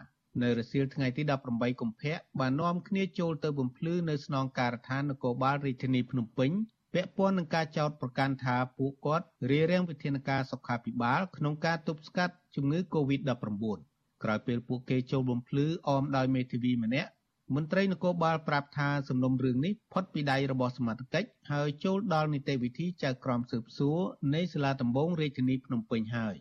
[0.41, 6.51] នៅរសៀលថ្ងៃទី18កុម្ភៈបាននាំគ្នាចូលទៅបំភ្លឺនៅស្នងការដ្ឋាននគរបាលរាជធានីភ្នំពេញ
[6.93, 13.77] ពាក់ព័ន្ធនឹងការចោទប្រកាន់ថាពួកគាត់រារាំងវិធានការសុខាភិបាលក្នុងការទប់ស្កាត់ជំងឺ Covid-19
[14.23, 17.11] ក្រោយពេលពួកគេចូលបំភ្លឺអមដោយមេធាវីម្នាក់
[17.55, 23.99] មន្ត្រីនគរបាលប្រាប់ថាសំណុំរឿងនេះផុតពីដៃរបស់សមត្ថកិច្ចហើយចូលដល់នីតិវិធីចៅក្រមស៊ើបសួរ
[24.35, 26.35] នៃសាលាដំបងរាជធានីភ្នំពេញហើយ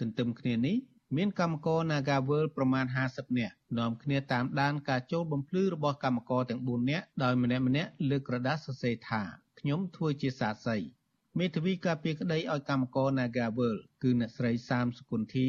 [0.00, 0.76] ទន្ទឹមគ្នានេះ
[1.16, 9.22] មានកម្មករ Nagavel ប្រមាណ50នាក់នាំគ្នាតាមដានការចូលបំភ្លឺរបស់កម្មករទាំង4នាក់ដោយម្នាក់ម្នាក់លើកក្រដាសសរសេរថា
[9.60, 10.82] ខ្ញុំធ្វើជាសាស័យ
[11.38, 15.48] មេធាវីការពារក្តីឲ្យកម្មករ Nagavel គឺអ្នកស្រីសាមសុគន្ធា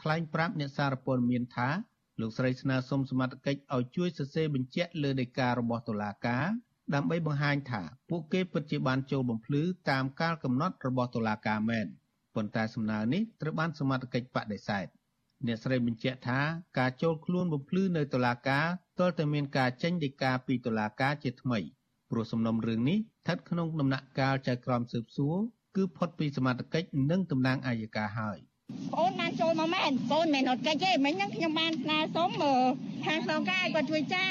[0.00, 1.68] ថ្លែងប្រាប់អ្នកសារព័ត៌មានថា
[2.22, 6.46] លោកស្រីស្នើសុំសមត្ថកិច្ចឲ្យជួយសរសេរបញ្ជាក់លើដីការបស់តុលាការ
[6.94, 11.86] ដើម្បីបង្ហាញថាពួកគេពិតជាបានចូលបំភ្លឺតាមកាលកំណត់របស់តុលាការមែន
[12.34, 14.86] ប៉ុន្តែសំណើនេះត្រូវបានសមត្ថកិច្ចបដិសេធ
[15.46, 16.40] អ្នកស្រីបញ្ជាក់ថា
[16.78, 18.66] ការចូលខ្លួនបំភ្លឺនៅតុលាការ
[18.98, 21.58] ទាល់តែមានការចេញដីកាពីតុលាការជាថ្មី
[22.10, 25.36] ព្រោះសំណុំរឿងនេះស្ថិតក្នុងដំណាក់កាលចៅក្រមស៊ើបសួរ
[25.76, 28.38] គឺផុតពីសមត្ថកិច្ចនិងតំណាងអាយកាហើយ
[28.94, 32.30] បងបានចូលមកមែនបងមិនអត់កិច្ចទេមិញហ្នឹងខ្ញុំបានស្នើសុំ
[33.06, 34.26] ខាងសងការគាត់ជួយចា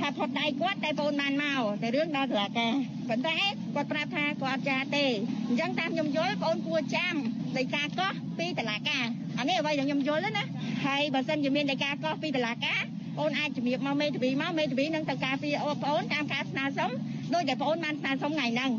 [0.00, 2.72] ថាផុតដៃគាត់តែបងបានមកតែរឿងដល់តុលាការ
[3.08, 3.36] ប៉ុន្តែ
[3.74, 5.04] គាត់ប្រាប់ថាគាត់ចាទេ
[5.48, 7.14] អញ្ចឹងតាមខ្ញុំយល់បងគួរចាំ
[7.58, 9.04] ដីកាកោះពីតុលាការ
[9.38, 10.44] អានេះអ្វីដែលខ្ញុំយល់ណា
[10.86, 12.80] ហើយបើសិនជាមានដីកាកោះពីតុលាការ
[13.18, 16.90] បងអាចជំរាបមកមេធាវីមកមេធាវីនឹងទៅការពីអូបងតាមការស្នើសុំ
[17.34, 18.70] ដោយតែបងបានស្នើសុំថ្ងៃហ្នឹង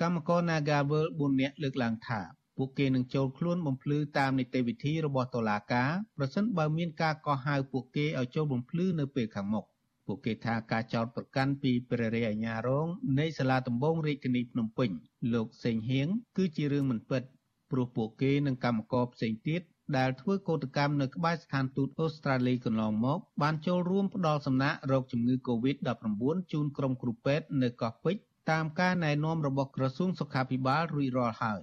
[0.00, 2.20] កម្មករ Nagavel 4នាក់លើកឡើងថា
[2.56, 9.64] ពួកគេនឹងចូលខ្លួនបំភ្លឺតាមនីតិវិធីរបស់តុលាការប្រសិនបើមានការកោះហៅពួកគេឲ្យចូលបំភ្លឺនៅពេលខាងមុខ
[10.06, 12.86] ពួកគេថាការចោទប្រកាន់ពីព្រះរាជអាជ្ញារង
[13.18, 14.90] នៃសាលាដំបងរាជធានីភ្នំពេញ
[15.34, 17.22] លោកសេងហៀងគឺជារឿងមិនពិត
[17.70, 19.62] ព្រោះពួកគេនិងកម្មករផ្សេងទៀត
[19.96, 31.62] ដែលធ្វើកោតកម្មនៅក្បែរស្ថានទូតអូស្ត្រាលីកន្លងមក បានចូលរួមផ្ដល់សំណាក់រោគជំងឺ Covid-19 ជូនក្រុមគ្រូពេទ្យនៅកោះពេជ្រតាមការណែនាំរបស់ក្រសួងសុខាភិបាលរួចរាល់ហើយ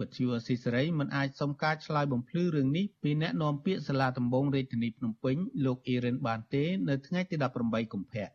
[0.00, 8.28] វិទ្យុអស៊ីសេរីមិនអាចសុំការឆ្លើយបំភ្លឺរឿងនេះពីអ្នកនាំពាក្យសាលាដំបងរាជធានីភ្នំពេញលោកអ៊ីរ៉ានបានទេនៅថ្ងៃទី18កុម្ភៈ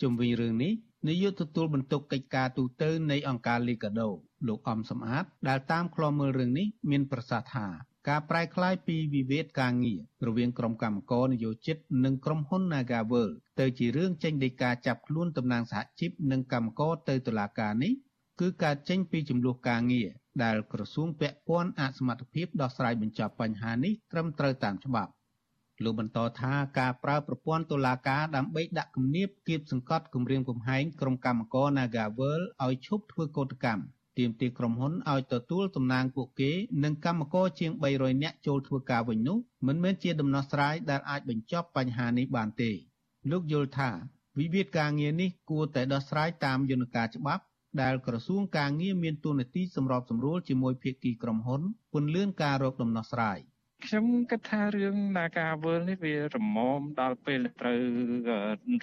[0.00, 0.72] ជុំវិញរឿងនេះ
[1.08, 4.08] នាយកទទួលបន្ទុកកិច្ចការទូតនៃអង្គការលីកាដូ
[4.48, 7.66] លោកអំសំអាតដែលតាមខ្លមមើលរឿងនេះមានប្រសាសន៍ថា
[8.08, 13.28] ការប្រែក្លាយពីវិវាទការងាររវាងក្រុមកម្មករនយោជិតនិងក្រុមហ៊ុន Nagavel
[13.60, 17.92] ទៅជារឿងចេញដីកាចាប់ខ្លួនតំណាងសហជីពនិងកម្មករទៅតុលាការនេះ
[18.40, 20.08] គឺការចេញពីចំនួនការងារ
[20.44, 25.12] ដែលក្រសួងពាក់ព័ន្ធអសមត្ថភាពដោះស្រាយបញ្ចប់បញ្ហានេះត្រឹមត្រូវតាមច្បាប់
[25.84, 33.82] លោកបន្តថាការប្រើប្រព័ន្ធតុលាការដើម្បីដាក់គំនាបគៀបសង្កត់គម្រាមកំហែងក្រុមកម្មករ Nagavel ឲ្យឈប់ធ្វើកោតកម្ម
[34.18, 36.50] ទាមទារក្រុមហ៊ុនឲ្យទទួលតំណែងពួកគេ
[36.84, 42.70] និងកម្មករជាង300នាក់ចូលធ្វើការវិញនោះមិនមែនជាដំណោះស្រាយដែលអាចបញ្ចប់បញ្ហានេះបានទេ
[43.30, 43.90] លោកយល់ថា
[44.38, 47.42] វិវាទការងារនេះគួរតែដោះស្រាយតាមយន្តការច្បាប់
[47.82, 53.38] ដែលក្រសួងការងារមានទួនាទីសម្របសម្រួលជាមួយភាគីក្រុមហ៊ុន ពន្លឿនការរកដំណោះស្រាយ។
[53.88, 57.80] ខ្ញុំគិតថារឿងនាការវើលនេះវារមមដល់ពេលត្រូវ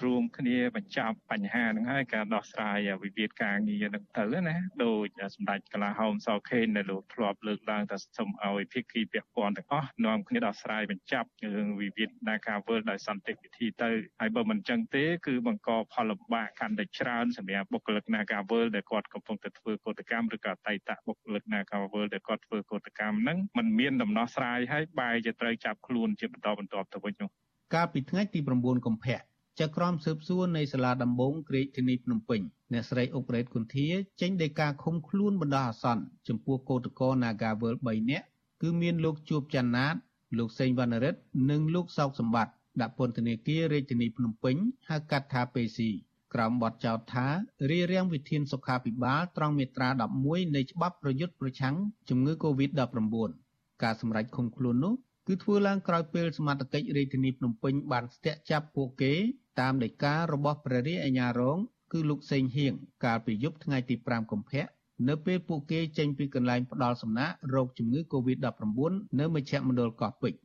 [0.04, 27.30] រួមគ្នាបញ្ចប់បញ្ហាហ្នឹងហើយការដោះស្រាយវិវាទការងារហ្នឹងទៅណាដោយសម្ដេចកលាហោមសខេនដែលលោកធ្លាប់លើកឡើងថាសូមឲ្យភាគីពាក់ព័ន្ធទាំងអស់នាំគ្នាដោះស្រាយបញ្ចប់រឿងវិវាទនាការវើលដោយសន្តិវិធីទៅហើយបើមិនចឹងទេគឺបង្កផលលំបាកកាន់តែច្រើនសម្រាប់បុគ្គលិកនាការវើលដែលគាត់កំពុងតែធ្វើកោតកម្មឬក៏អតីតបុគ្គលិកនាការវើលដែលគាត់ធ្វើកោតកម្មហ្នឹងมันមានដំណោះស្រាយហើយបែរជាត្រូវចាប់ខ្លួនជាបន្តបន្ទាប់ទៅវិញនោះ
[27.74, 29.18] កាលពីថ្ងៃទី9កុម្ភៈ
[29.60, 32.40] ចក្រមស៊ើបសួរនៃសាលាដំបងក្រីកធានីភ្នំពេញ
[32.72, 33.88] អ្នកស្រីអុករ៉េតគុន្ធា
[34.20, 38.26] ចេញដីកាឃុំខ្លួនបណ្ដោះអាសន្នចំពោះកោតក្រ Nagavel 3នាក់
[38.62, 39.94] គឺមានលោកជួបច័ន្ទណាត
[40.38, 44.56] លោកសេងវណ្ណរិទ្ធនិងលោកសោកសម្បត្តិដាក់ពន្ធនាគាររាជធានីភ្នំពេញ
[44.88, 45.78] ហៅកាត់ថា PC
[46.34, 47.26] ក្រោមបទចោទថា
[47.70, 49.88] រារាំងវិធានសុខាភិបាលត្រង់មាត្រា
[50.22, 51.74] 11នៃច្បាប់ប្រយុទ្ធប្រឆាំង
[52.08, 53.51] ជំងឺ Covid-19
[53.82, 54.94] ការសម្រេចឃុំខ្លួននោះ
[55.26, 59.12] គឺធ្វើឡើងក្រោយពេលសមត្ថកិច្ចរាជធានីភ្នំពេញបានស្ទាក់ចាប់ពួកគេ
[59.60, 61.58] តាមដីការបស់ព្រះរាជអាជ្ញារង
[61.92, 62.72] គឺលោកសេងហៀង
[63.04, 64.66] កាលពីយប់ថ្ងៃទី5កុម្ភៈ
[65.08, 70.38] នៅពេលពួកគេចេញពីកន្លែងផ្ដាល់សំណាក់រោគជំងឺ Covid-19 នៅមជ្ឈមណ្ឌលកោះពេជ្រ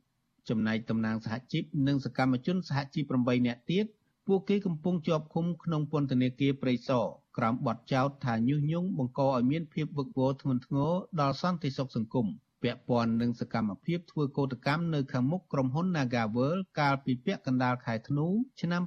[0.48, 3.86] ចំណែកតំណាងសហជីពនិងសកម្មជនសហជីព8នាក់ទៀត
[4.26, 7.04] ពួកគេកំពុងជាប់ឃុំក្នុងពន្ធនាគារព្រៃសរ
[7.36, 12.26] ក្រោមបទចោទថាញុះញង់បង្កឲ្យមានភាពវឹកវរធ្ងន់ធ្ងរដល់សន្តិសុខសង្គម
[12.62, 18.26] ពាក់ព័ន្ធនឹងសកម្មភាពធ្វើកោតកម្មនៅខាងមុខក្រុមហ៊ុន Nagavel កាលពីពាក់កណ្ដាលខែធ្នូ
[18.60, 18.82] ឆ្នាំ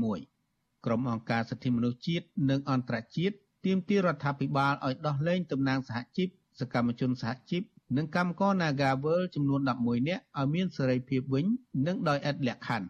[0.00, 6.28] 2021ក្រុមអង្គការសិទ្ធិមនុស្សជាតិនិងអន្តរជាតិទាមទាររដ្ឋាភិបាលឲ្យដោះលែងតំណាងសហជីព
[6.60, 7.62] សកម្មជនសហជីព
[7.96, 11.46] និងកម្មករ Nagavel ចំនួន11នាក់ឲ្យមានសេរីភាពវិញ
[11.86, 12.88] និងដោយឥតលក្ខខណ្ឌ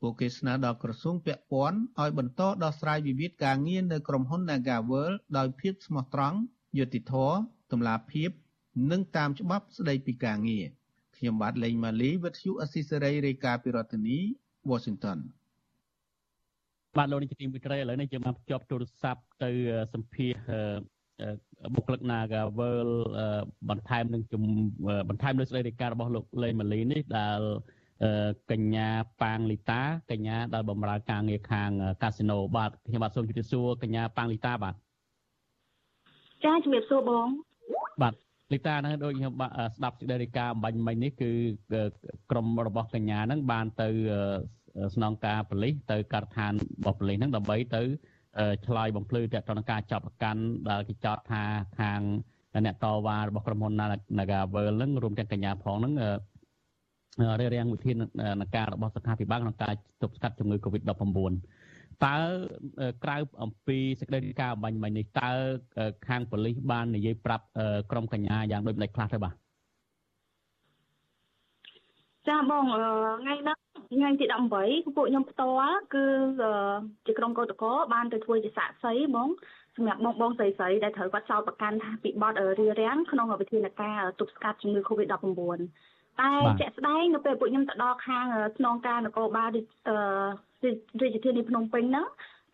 [0.00, 6.38] ពួកគេស្នើដល់ក្រសួងពាក់ព័ន្ធឲ្យបន្តដោះស្រាយវិវាទការងារនៅក្រុមហ៊ុន Nagavel ដោយភាពស្មោះត្រង់
[6.78, 7.36] យុត្តិធម៌
[7.72, 8.30] តម្លាភាព
[8.90, 10.66] និងតាមច្បាប់ស្តីពីការងារ
[11.16, 14.18] ខ្ញុំបាទលេងម៉ាលីវិទ្យុអស៊ីសេរីរាយការណ៍ពីរដ្ឋធានី
[14.70, 15.18] Washington
[16.98, 19.50] បាទលោកនាយកទីមេត្រីឥឡូវនេះយើងបានភ្ជាប់ទូរស័ព្ទទៅ
[19.92, 20.34] សម្ភាស
[21.74, 22.88] បុគ្គលិក Nagavel
[23.70, 24.22] បន្ថែមនឹង
[25.08, 27.40] បន្ថែមនៅស្តីរាយការណ៍របស់លោកលេងម៉ាលីនេះដែល
[28.50, 28.88] កញ្ញា
[29.22, 31.70] ប៉ាងលីតាកញ្ញាដែលបម្រើការងារខាង
[32.02, 34.74] កាស៊ីណូបាទខ្ញុំបាទសូមជម្រាបសួរកញ្ញាប៉ាងលីតាបាទ
[36.44, 37.26] ចាជំរាបសួរបង
[38.02, 38.14] បាទ
[38.52, 39.32] លីតាហ្នឹងដូចខ្ញុំ
[39.76, 41.30] ស្ដាប់សេចក្តីរាយការណ៍អំបញ្ញមិញនេះគឺ
[42.30, 43.88] ក្រុមរបស់កញ្ញាហ្នឹងបានទៅ
[44.94, 47.82] ស្នងការប៉ូលីសទៅការដ្ឋានរបស់ប៉ូលីសហ្នឹងដើម្បីទៅ
[48.66, 51.42] ឆ្លើយបំភ្លឺតទៅនឹងការចាប់ប្រកាន់ដែលគេចោទថា
[51.80, 52.00] ខាង
[52.66, 53.72] អ្នកតវ៉ារបស់ក្រុមហ៊ុន
[54.18, 55.94] Nagavel ហ្នឹងរួមទាំងកញ្ញាផងហ្នឹង
[57.40, 57.96] រារាំងវិធាន
[58.54, 61.02] ការរបស់ស្ថានភាពក្នុងការទប់ស្កាត់ជំងឺ Covid-19
[62.06, 62.16] តើ
[63.04, 65.30] ក្រៅអំពីសេចក្តីរាយការណ៍បាញ់មិញនេះតើ
[66.08, 67.44] ខាងប៉ូលីសបាននិយាយប្រាប់
[67.90, 69.34] ក្រុមកញ្ញាយ៉ាងដូចម្តេចខ្លះទៅបាទ
[72.28, 72.64] ចាបង
[73.22, 73.58] ថ្ងៃហ្នឹង
[73.92, 74.26] ថ្ងៃទី
[74.60, 76.04] 18ពួកខ្ញុំផ្ទាល់គឺ
[77.06, 79.28] ជាក្រុមកោតកោបានទៅធ្វើជាសាក់សីបង
[79.76, 85.60] សម្រាប់បងបងស្រីស្រីដែលត្រូវគាត់ចោទប្រកាន់ថាពីបទរារាំងក្នុងវិធានការទប់ស្កាត់ជំងឺ Covid-19
[86.20, 89.48] តែជាក់ស្ដែងនៅពេលពួកខ្ញុំទៅដល់ខាងស្នងការនគរបាល
[91.02, 92.06] រាជធានីភ្នំពេញហ្នឹង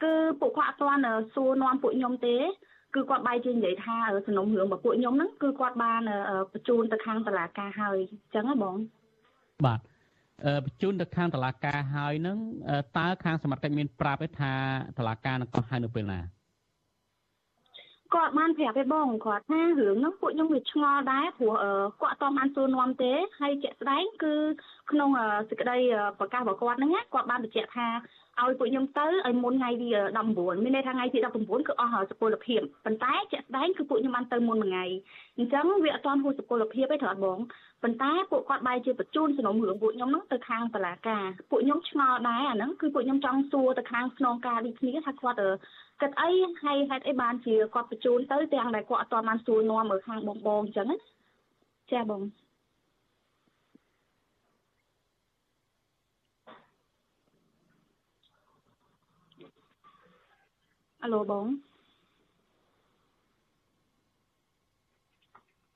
[0.04, 1.02] គឺពួកគាត់អត់ទាន់
[1.34, 2.36] សួរនាំពួកខ្ញុំទេ
[2.94, 6.00] គឺគាត់បែរជានិយាយថាសំណុំរឿងរបស់ពួកខ្ញុំហ្នឹងគឺគាត់បាន
[6.52, 8.74] បញ្ជូនទៅខាងតុលាការហើយអញ្ចឹងហ៎បង
[9.66, 9.80] បាទ
[10.64, 12.38] បញ្ជូនទៅខាងតុលាការហើយនឹង
[12.98, 14.52] តើខាងសមត្ថកិច្ចមានប្រាប់ទេថា
[14.98, 16.20] តុលាការនឹងកោះហៅនៅពេលណា
[18.14, 21.54] គាត់បានប្រាប់ឯបងគាត់ថារឿងហ្នឹងពួកខ្ញុំវាឆ្ងល់ដែរព្រោះ
[22.00, 24.34] គាត់អត់បានសួរនាំទេហើយជាក់ស្ដែងគឺ
[24.90, 25.10] ក្នុង
[25.48, 25.76] សេចក្តី
[26.18, 27.88] ប្រកាសរបស់គាត់ហ្នឹងគាត់បានបញ្ជាក់ថា
[28.42, 29.88] ឲ្យពួកខ្ញុំទៅឲ្យមុនថ្ងៃទី
[30.26, 34.84] 19មានន័យថាថ្ងៃទី19គឺអស់សុពលភាពប៉ុន្តែជាក់ស្ដែងគឺពួកខ្ញុំបានទៅមុនមួយថ្ងៃ
[35.38, 37.38] អញ្ចឹងវាអត់ទាន់ហួសសុពលភាពទេត្រូវអត់បង
[37.82, 45.38] ប៉ុន្តែពួកគាត់បែរជាបញ្ជូនសំណុំរឿងពួកខ្ញុំហ្នឹងទៅខាងតុលាការពួកខ្ញុំឆ្ងល់ដែរអាហ្នឹងគឺពួកខ្ញុំចង់សួរទៅខាងស្នងការដូចគ្នាថាគាត់
[46.00, 46.30] គិតអី
[46.62, 50.98] ហើយហេតុអីបានជាគាត់បញ្ជូនទៅទាំងដែលគាត់អត់ទាន់បានសួរនាំមើលខាងបងបងអញ្ចឹងណា
[51.92, 52.22] ចាបង
[61.02, 61.46] អាឡូបង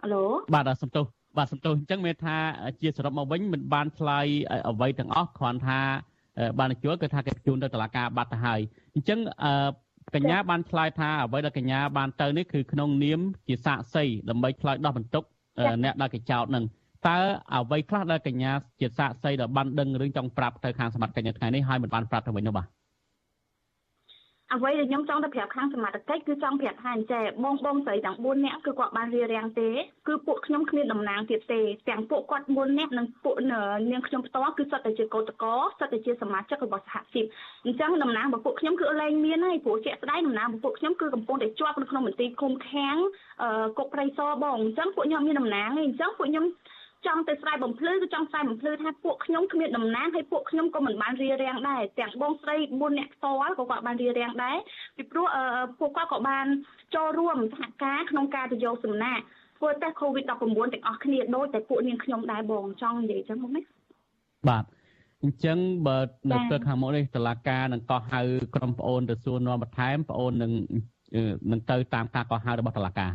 [0.03, 1.05] អាឡូបាទសំទោស
[1.39, 2.37] បាទសំទោសអញ្ចឹងមានថា
[2.83, 4.27] ជាសរុបមកវិញមិនបានឆ្លើយ
[4.69, 5.81] អ្វីទាំងអស់គ្រាន់ថា
[6.59, 8.61] បានជួលគឺថាគេបញ្ជូនទៅតុលាការបាត់ទៅហើយ
[8.95, 9.19] អញ្ចឹង
[10.15, 15.25] កញ្ញាបានឆ្លើយថាអ្វីដែលកញ្ញាបានទៅនេះគឺក្នុងនាមជាសាក្សីដើម្បីឆ្លើយដោះបន្ទុក
[15.85, 16.65] អ្នកដែលគេចោទនឹង
[17.09, 17.19] តើ
[17.55, 22.67] អ្វីខ្លះដែលកញ្ញាជាសាក្សីដែលបានដឹងរឿងចង់ប្រាប់ទៅខាងសមត្ថកិច្ចនៅថ្ងៃនេះហើយមិនបានប្រាប់ទៅវិញនោះបាទ
[24.55, 29.69] អ្វីដែលខ្ញុំចង់ទៅប្រាប់ខាងសមត្ថកិច្ចគឺចង់ប្រាប់ថាអញ្ចេះបងបងស្រីទាំង4នាក់គឺគាត់បានរៀបរៀងទេ
[30.09, 33.37] គឺពួកខ្ញុំគ្មានតំណាងទៀតទេទាំងពួកគាត់4នាក់និងពួក
[33.91, 37.25] នាងខ្ញុំផ្ទាល់គឺសុទ្ធតែជាកោតកោសុទ្ធតែជាសមាជិករបស់សហជីព
[37.65, 42.97] អញ្ចឹងតំណាងរបស់ពួកខ្ញុំគឺលែងមានហើយព្រោះជាក់ស្ដែងតំណាងរបស់ពួកខ្ញុំគឺកំពុងតែជាប់នៅក្នុងមន្ទីរឃុំឃាំង
[43.79, 46.45] គុកព្រៃសរបងអញ្ចឹងពួកខ្ញុំមានតំណាងទេអញ្ចឹងពួកខ្ញុំ
[47.07, 54.57] ចង់ទៅស្រ័យបំភ្លឺគឺចង់ស្រ័យបំភ្លឺថាពួកខ្ញុំគ្មានតំណែងហើយពួកខ្ញុំក៏មិនបានរៀបរៀងដែរទាំងបងស្រី4អ្នកផ្ទាល់ក៏គាត់បានរៀបរៀងដែរ
[54.97, 55.27] ពីព្រោះ
[55.81, 56.47] ពួកគាត់ក៏បាន
[56.95, 59.23] ចូលរួមសហការក្នុងការទៅយកសំណាក់
[59.59, 63.62] ធ្វើតេស្ត COVID-19 ទាំងអស់គ្នាដូចតែពួកនាងខ្ញុំដែរបងចង់និយាយចឹងមកណា
[64.49, 64.65] បាទ
[65.23, 65.99] អញ្ចឹងបើ
[66.31, 68.21] នៅពេលខាងមុខនេះតឡាការនឹងកោះហៅ
[68.55, 70.53] ក្រុមប្អូនទៅសួរនាំបន្ថែមប្អូននឹង
[71.51, 73.12] នឹងទៅតាមការកោះហៅរបស់តឡាការ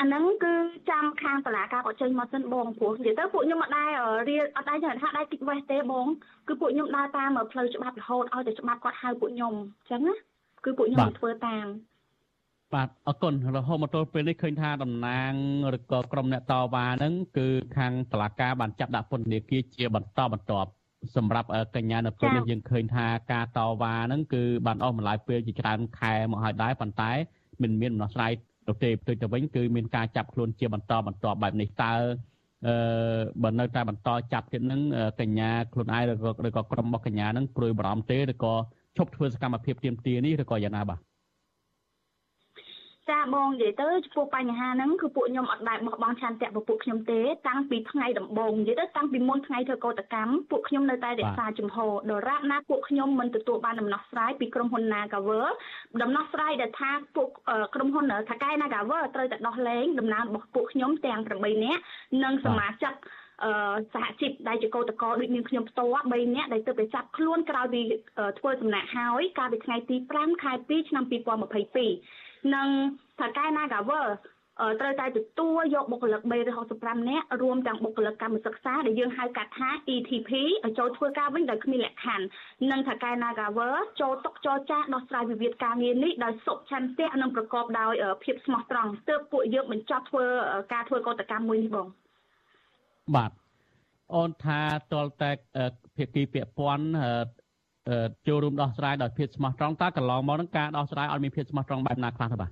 [0.00, 0.52] អាហ្នឹងគឺ
[0.90, 3.90] ចាំខាងសាលាការគាត់ចេញមកសិនបងព្រោះនិយាយទៅពួកខ្ញុំអត់ដែរ
[4.28, 6.06] រៀនអត់ដែរថាដែរតិចវេះទេបង
[6.48, 10.14] គឺពួកខ្ញុំដើរតាមផ្លូវច្បាប់រហូតឲ្យតែច្បាប់គាត់ហៅពួកខ្ញុំអញ្ចឹងណា
[10.64, 11.66] គឺពួកខ្ញុំធ្វើតាម
[12.74, 15.32] បាទអរគុណរហូតមកទល់ពេលនេះឃើញថាតំណាង
[15.76, 20.70] ឬក៏ក្រុមអ្នកតវ៉ាហ្នឹងគឺខាងតឡាការបានចាប់ដាក់ពន្ធនាគារជាបន្តបន្ទាប់
[21.16, 27.12] សម្រាប់កញ្ញានៅពេលនេះយើងឃើញថាការតវ៉ាហ្នឹងគឺបានអស់ម្លាយពេលជាច្រើនខែមកហើយដែរប៉ុន្តែ
[27.62, 28.32] មិនមានដំណោះស្រាយ
[28.66, 31.92] ទៅទេផ្ទុយទៅវិញគឺមានការចាប់ខ្លួនជាបន្តបន្តបែបនេះតើ
[32.66, 32.74] អឺ
[33.42, 34.80] បើនៅតែបន្តចាប់ទៀតនឹង
[35.20, 38.54] កញ្ញាខ្លួនឯងឬក៏ឬក៏ក្រុមរបស់កញ្ញានឹងព្រួយបារម្ភទេឬក៏
[38.96, 40.98] ឈប់ធ្វើសកម្មភាពទៀមទានេះឬក៏យ៉ាងណាបាទ
[43.10, 55.46] ចាបងនិយាយទៅចំពោះបញ្ហាហ្នឹងគឺពួកខ្ញុំអត់ដែរបោះបង់ឆន្ទៈរបស់ពួកខ្ញុំទេតាំងពីថ្ងៃដំបូងនិយាយទៅតាំងពីមុនថ្ងៃធ្វើកោតកម្មពួកខ្ញុំនៅតែរក្សាជំហរដរាបណាពួកខ្ញុំមិនទទួលបានដំណោះស្រាយពីក្រុមហ៊ុន Nagawer
[56.02, 57.28] ដំណោះស្រាយដែលថាពួក
[57.74, 61.80] ក្រុមហ៊ុនថាកែ Nagawer ត្រូវតែដោះលែងដំណើររបស់ពួកខ្ញុំទាំង8នាក់
[62.24, 62.94] និងសមាជិក
[63.44, 63.52] អឺ
[63.94, 67.80] សហជីពដែលជាកោតកោដូចមានខ្ញុំផ្ទាល់3នាក់ដែលទើបតែចាប់ខ្លួនក្រោយពី
[68.38, 72.68] ធ្វើសំណាក់ហើយកាលពីថ្ងៃទី5ខែ2ឆ្នាំ2022 និង
[73.20, 74.06] ថៅកែ Nagawer
[74.80, 76.22] ត្រូវតែទទួលយកបុគ្គលិក
[76.66, 80.30] 365នាក់រួមទាំងបុគ្គលិកកម្មសិក្សាដែលយើងហៅកាត់ថា ETP
[80.64, 82.26] ឲ្យចូលធ្វើការវិញដោយគ្មានលក្ខខណ្ឌ
[82.70, 87.92] និងថៅកែ Nagawer ចូលតុចរចាដោះស្រាយវិវាទការងារនេះដោយសុខឆន្ទៈនិងប្រកបដោយ
[88.24, 90.24] ភាពស្មោះត្រង់ទើបពួកយើងបញ្ចប់ធ្វើ
[90.72, 91.86] ការធ្វើកតកម្មមួយនេះបង
[93.16, 93.30] បាទ
[94.14, 94.60] អូនថា
[94.92, 95.30] តលតែ
[95.96, 96.86] ភាគីពាក់ព័ន្ធ
[98.26, 102.50] ចូលរួមដោះស្រាយដោយភាពស្មោះត្រង់តើកន្លងមកនឹងការដោះស្រាយអត់មានភាពស្មោះត្រង់បែបណាខ្លះទេបាទ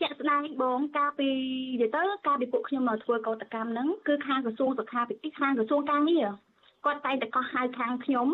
[0.00, 1.30] ជាក់ស្ដែងបងកាលពី
[1.72, 6.26] និយាយទៅកាលពីពួកខ្ញុំមកធ្វើកោតកម្មហ្នឹងគឺខាងក្រសួងសុខាភិបាលខាងក្រសួងការងារ
[6.84, 8.28] គាត់តែងតែកោះហៅខាងខ្ញុំ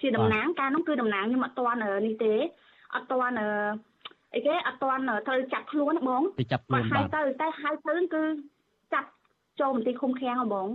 [0.00, 2.34] ជាតំណាងការនោះគឺតំណាងខ្ញុំអត់ទាន់នេះទេ
[2.94, 3.36] អត់ទាន់
[4.34, 8.22] អីគេអត់ទាន់ត្រូវចាប់ខ្លួនបងចាប់ខ្លួនបាទហៅទៅតែហៅទៅគឺ
[8.92, 9.08] ចាប់
[9.60, 10.68] ចូលមន្ទីរឃុំឃាំងហ៎បង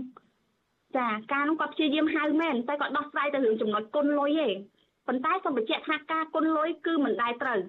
[0.98, 4.48] ចចាការនោះគាត់ព្យាយាមហៅមែនតែគាត់ដោះស្រាយទៅរឿងចំណុចគុណលុយទេ
[5.08, 7.60] ប៉ុន្តែសូមបញ្ជាក់ថាការគុណលុយគឺមិនដែលត្រូវ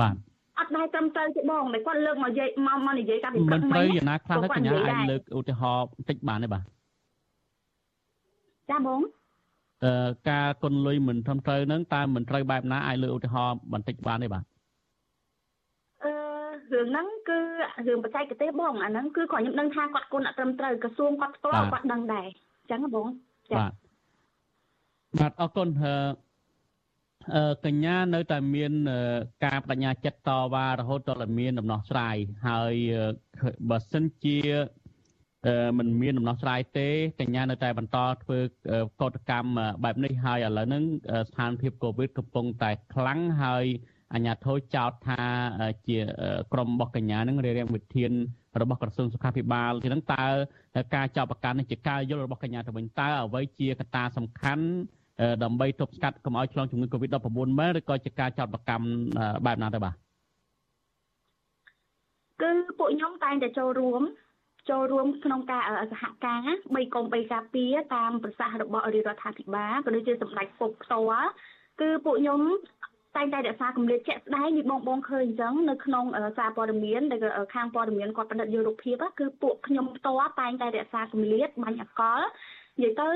[0.00, 0.14] បាទ
[0.58, 6.64] អត់ដែលត្រឹមត្រូវទេបងតែគាត់លើកមកនិយាយមកមកនិយាយកាពីព្រឹមិកនមិត្រូវញយ៉ាងណាខ្លះទៅកញ្ញាអាចលើកឧទាហរណ៍បន្តិចបានទេបាទ
[8.70, 9.00] ចាបង
[9.84, 14.53] អឺការគុណលុយមិនត្រឹមត្រូវហ្នឹងតើមិនត្រូវបែបណាអាចលើកឧទាហរណ៍បន្តិចបានទេបាទអឺ
[16.74, 17.38] រឿងហ្នឹងគឺ
[17.86, 22.26] រឿងបច្ចេកទេសបងអាហ្នឹងគឺគាត់ខ្ញុំដឹងថាគាត់គុណអត់ត្រឹមត្រូវក្រសួងគាត់ផ្ទាល់គាត់ដឹងដែរ
[22.60, 23.06] អញ្ចឹងហ៎បង
[23.50, 23.72] ចាបាទ
[25.20, 25.94] បាទអរគុណអឺ
[27.34, 29.00] អឺកញ្ញានៅតែមានអឺ
[29.44, 32.16] ការបដិញ្ញាចិត្តតវ៉ារហូតដល់តែមានដំណោះស្រាយ
[32.48, 34.38] ហើយអឺបើសិនជា
[35.46, 36.88] អឺมันមានដំណោះស្រាយទេ
[37.20, 38.38] កញ្ញានៅតែបន្តធ្វើ
[38.72, 43.66] អឺកោតកម្មអឺបែបនេះហើយឥឡូវហ្នឹងអឺស្ថានភាពកូវីដកំពុងតែខ្លាំងហើយ
[44.14, 45.20] អាជ្ញាធរចោទថា
[45.60, 48.12] អឺជាអឺក្រុមរបស់កញ្ញាហ្នឹងរារាំងវិធាន
[48.60, 50.24] របស់ក្រសួងសុខាភិបាលទីហ្នឹងតើ
[50.94, 54.64] ការចោទប្រកាន់នេះជាការយល់របស់កញ្ញាទៅវិញតើអ្វីជាកត្តាសំខាន់
[55.20, 58.86] អឺដើម្បីទប់ស្កាត់កុំឲ្យឆ្លងជំងឺ Covid-19 មែនឬក៏ជាការចោទប្រកាន់
[59.18, 59.94] អឺបែបណាទៅបាទ
[62.42, 64.02] គឺពួកខ្ញុំតែងតែចូលរួម
[64.70, 66.38] ចូលរួមក្នុងការអឺសហការ
[66.72, 71.30] 3កុំ3ការពារតាមប្រសាសន៍របស់រាជរដ្ឋាភិបាលក៏ដូចជាសម្ដេចពុកផ្ទាល់
[71.80, 72.40] គឺពួកខ្ញុំ
[73.16, 82.20] តែងតែរក្សាកម្រិតជាក់ស្ដែងនេះបងបងឃើញអញ្ចឹងនៅក្នុងអឺសារព័ត៌មានដែលអឺខាងព័ត៌មានគាត់ផ្តិតយករូបភាព á គឺពួកខ្ញុំផ្ទាល់តែងតែរក្សាកម្រិតបាញ់អកល
[82.80, 83.08] និយាយទៅ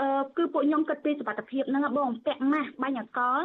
[0.00, 3.38] អឺគឺពួកខ្ញុំគិតពីសុខភាពហ្នឹង á បងពាក់ម៉ាស់បាញ់អកល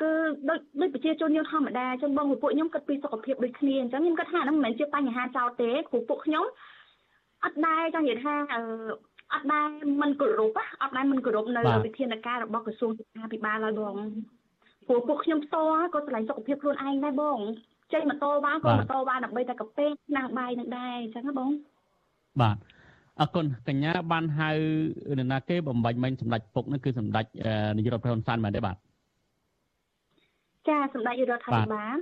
[0.00, 0.10] គឺ
[0.48, 6.44] ដូចដូចប្រជាជនយើងធម្មតាអញ្ចឹងបងពួកខ្ញុំគិតពីសុខភាពដូចគ្នាអញ្ចឹងខ្ញុំគិតថាហ្នឹងមិនមែនជាបញ្ហាចោតទេព្រោះពួកខ្ញុំ
[7.44, 8.60] អត់ដែរចង់និយាយថាអឺ
[9.34, 9.66] អត់ដែរ
[10.02, 13.96] មិនគោរពណាអត់ដែរមិនគោរពនៅវិធានការរបស់ក្រសួងសុខាភិបាលហើយបង
[14.90, 17.38] ព្រោះពួកខ្ញុំផ្ទាល់ក៏ឆ្លងសុខភាពខ្លួនឯងដែរបង
[17.92, 21.50] ចេញម៉ូតូវ៉ាក៏ម៉ូតូវ៉ាដើម្បីតែកាពេកណាស់បាយនឹងដែរអញ្ចឹងណាបង
[22.40, 22.56] បាទ
[23.20, 24.50] អរគុណកញ្ញាបានហៅ
[25.18, 28.76] នរណាគេបំបញ្ញមិញសម្ដេចពុកនេះគឺសម្ដេចអឺនាយករដ្ឋមន្ត្រីហ៊ុនសែនមែនទេបាទ
[30.68, 31.96] ចាសម្ដេចរដ្ឋាភិបាល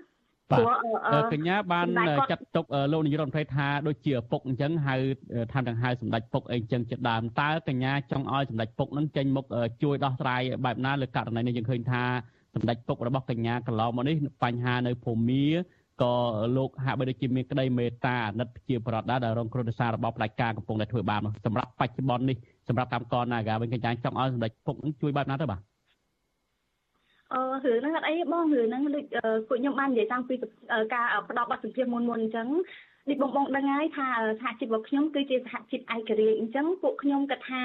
[0.51, 4.95] បាទព្រោះអឺអឺអឺកញ្ញាបានសម្ដេចគាត់ចាត់ទុកអឺលោកនាយករដ្ឋមន្ត្រីថាដូចជាឪពុកអញ្ចឹងហៅ
[5.35, 12.05] អឺថាទាំងហៅសម្ដេចពុកអីអញ្ចឹងជាដើមតើកញ្ញាចង់ឲ្យសម្ដេចពុកនឹងចេញមុខអឺជួយដោះស្រាយបែបណាលើករណីនេះយើងឃើញថា
[12.55, 15.45] សម្ដេចពុករបស់កញ្ញាកន្លងមកនេះបញ្ហានៅភូមា
[16.03, 16.15] ក៏
[16.57, 22.37] លោកហាក់បីដូចជាមានក្តីមេត្តាអាណិតជាប្រដដែរដែលរងគ្រោះដោយសាររបបផ្ដាច់ការកំពុងតែធ្វើបាបនោះសម្រាប់បច្ចុប្បន្ននេះ
[22.69, 25.61] សម្រាប់កម្មកនាការវិញកញ្ញាចង់ឲ្យសម្ដេចពុកនឹងជួយបែបណាទៅបាទ
[27.33, 30.35] អឺរឿងហ្នឹងអត់អីបងរឿងហ្នឹងដូចអឺពួកខ្ញុំបាននិយាយតាំងពី
[30.75, 32.49] អឺការផ្ដោតបទសម្ភាសន៍មុនមុនអញ្ចឹង
[33.09, 37.63] ដូចបងបងដឹងហើយថាអឺសហជីពរបស់ខ្ញុំគឺជាសហជីពឯករាជ្យអញ្ចឹងពួកខ្ញុំគិតថា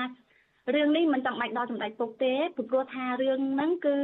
[0.76, 3.96] រឿងនេះមិនចាំបាច់ដល់សម្ដេចពុកទេព្រោះថារឿងហ្នឹងគឺ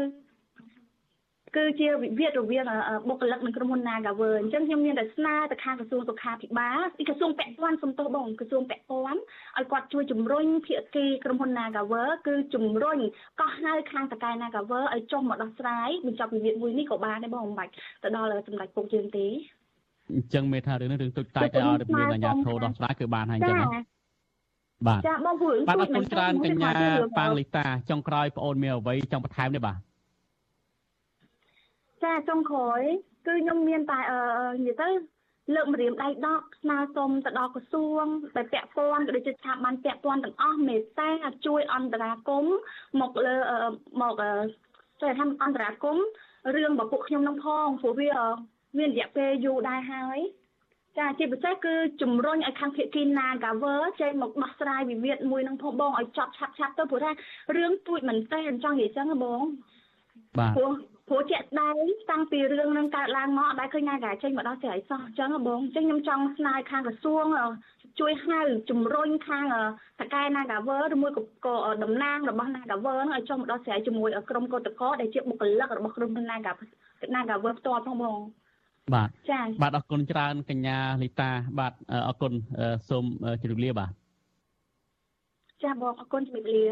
[1.56, 9.20] គឺជាវិវាទរវាងអឺបុគ្គលិកនិងក្រុមហ៊ុន Nagawer អញ្ចឹងខ្ញុំមានតែស្នើទៅខាងក្រសួងសុខាភិបាលពីក្រសួងពាក់ព័ន្ធសំទោសបងក្រសួងពាក់ព័ន្ធ
[9.58, 13.00] ឲ្យគាត់ជួយជំរុញភាគីក្រុមហ៊ុន Nagawer គឺជំរុញ
[13.40, 17.72] កោះហៅខាងតកែ Nagawer ឲ្យចុះមកដោះស្រាយបញ្ចប់វិវាទមួយនេះក៏បានដែរបងមិនបាច់
[18.04, 19.28] ទៅដល់សម្ដេចពុកយើងទេ
[20.12, 23.82] អញ្ចឹងមានថារឿងនេះរឿងទុចតាចតែឲ្យមានអាជ្ញាធរដោះស្រាយគឺបានហើយអញ្ចឹងណា
[24.88, 29.78] បាទចាបងព្រោះរឿងបាទអទួរចគុណច្រើនកញ្ញារឿងប៉ាងលីតាចុងក្រោយប្អូនមានអ្វីចង់បន្ថែមទេបាទ
[32.04, 32.82] ចាចុងក្រោយ
[33.28, 34.20] គឺខ្ញុំមានតែអឺ
[34.66, 34.90] និយាយទៅ
[35.56, 41.12] លើកម្រាមដៃដកស្នើសុំទៅដល់ក្រសួងដែលពាក់ព័ន្ធក៏ដូចជាស្ថាប័នពាក់ព័ន្ធទាំងអស់មេត្តា
[41.46, 42.58] ជួយអន្តរាគមន៍
[43.02, 43.60] មកលើអឺ
[44.02, 44.34] មកអឺ
[45.02, 46.06] ចេះថាអន្តរាគមន៍
[46.56, 48.28] រឿងរបស់ពួកខ្ញុំនឹងផងព្រោះវាអឺ
[48.78, 50.20] មានរយៈពេលយូរដែរហើយ
[50.98, 57.12] ចាជាពិសេសគឺជំរុញឲ្យខាងភាគី Nagawer ចេញមកដោះស្រាយវិវាទមួយនឹងផងបងឲ្យចប់ឆាប់ឆាប់ទៅព្រោះថា
[57.58, 59.42] រឿងទួចមែនតើអញ្ចឹងនិយាយចឹងហ៎បង
[60.38, 60.52] បាទ
[61.10, 61.76] ព្រោះព្រោះជាក់ស្ដែង
[62.12, 67.48] តាំងពីរឿងនឹងកើតឡើងមកអត់ដែលឃើញ Naga ចេញមកដោះស្រាយសោះអញ្ចឹងហ៎បងអញ្ចឹងខ្ញុំចង់ស្នើឲ្យខាងក្រសួងអឺ
[68.00, 76.52] ជួយហៅជំរុញខាងអឺតកែ Nagawer ឬមួយក៏ក៏តំណាងរបស់ Nagawer ហ្នឹងឲ្យចុះមកដោះស្រាយជាមួយក្រុមកោតក្រដែលជាបុគ្គលិករបស់ក្រុមហ៊ុន Naga
[77.16, 78.20] Nagawer ផ្ទាល់ផងបង
[78.94, 83.92] បាទចា៎បាទអរគុណច្រើនកញ្ញាលីតា បាទអឺអរគុណអឺសូមអឺជម្រាបលាបាទ
[85.64, 86.66] ចាបងអរគុណជំរាបលា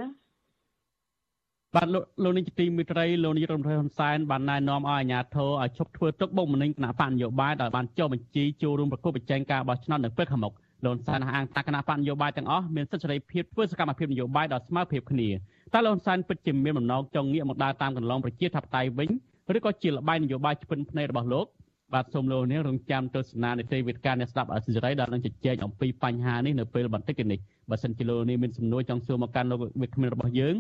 [1.76, 10.54] បាទលោកលោកនាយកទីមេត្រីលោកនាយករដ្ឋមន្ត្រីហ៊ុនសែនបានណែនាំឲ្យអាជ្ញាធរឲ្យឈប់ធ្វើទុកបុកម្នេញគណៈបកនយោបាយដោយបានចុះបញ្ជីចូលរួមប្រគល់ប្រជែងការបោះឆ្នោតនៅពេលខាងមុខ
[10.86, 15.30] លោកហ៊ុនសែនអះអាងថាគណៈបកនយោបាយទាំងអស់មានសិទ្ធិសេរីភាពធ្វើសកម្មភាពនយោបាយដោយស្មើភាពគ្នា
[15.74, 19.10] តែលោកហ៊ុនសែនពិតជាមានបំណងចង់ងាកមកដើរតាមកន្លងប្រជាធិបតេយ្យវិញ
[19.58, 21.46] ឬក៏ជាលបាយនយោបាយឆ្ពិនភ្នែករបស់លោក
[21.94, 27.40] បាទសូមលោកនាងរងចាំទស្សនានីតិវិទ្យាអ្នកស្ដាប់អសិរ័យដែលនឹងជជែកអំពីបញ្ហានេះនៅពេលបន្តិចទៀតនេះ
[27.70, 30.56] បើសិនជាលោកនាងមានសំណួរចង់សួរមកកាន់លោកវិក្កាមរបស់យើង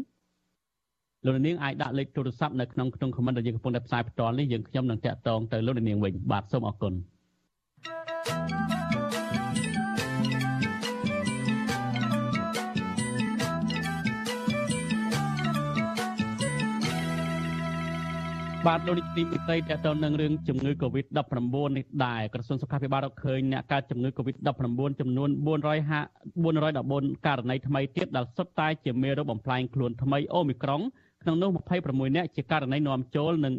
[1.27, 6.93] លោកនាងអាចដាក់លេខទូរស័ព្ទនៅក្នុងក្នុងខមមិនដែលយើងកំពុងតែផ្សាយផ្ទាល់នេះយើងខ្ញុំនឹងតាក់ទងទៅលោកនាងវិញបាទសូមអរគុណ
[18.67, 25.29] បាទលោកនាយកទីមេត្រីតទៅនឹងរឿងជំងឺ Covid-19 នេះដែរក្រសួងសុខាភិបាលរកឃើញអ្នកកើតជំងឺ Covid-19 ចំនួន
[25.97, 30.81] 450 414ករណីថ្មីទៀតដែលសុទ្ធតែជាមេរោគបំផ្លាញខ្លួនថ្មីអូមីក្រុង
[31.21, 31.49] ក្នុងនោះ
[31.83, 33.53] 26អ្នកជាករណីនាំចូលនិង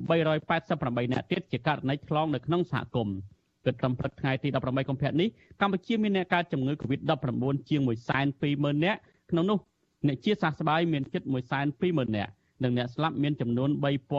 [0.49, 3.17] 388អ្នកទៀតជាករណីឆ្លងនៅក្នុងសហគមន៍
[3.65, 5.29] គិតត្រឹមព្រឹកថ្ងៃទី18កុម្ភៈនេះ
[5.61, 7.81] កម្ពុជាមានអ្នកកើតជំងឺ Covid-19 ជាង
[8.29, 9.01] 120,000នាក់
[9.31, 9.59] ក្នុងនោះ
[10.07, 11.23] អ្នកជាសះស្បើយមានជិត
[11.71, 12.31] 120,000នាក់
[12.63, 13.71] និងអ្នកស្លាប់មានចំនួន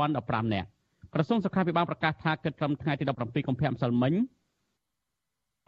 [0.01, 0.67] 3015នាក់
[1.13, 4.13] ក្រសួងសុខាភិបាលប្រកាសថាគិតត្រឹមថ្ងៃទី17កុម្ភៈម្សិលមិញ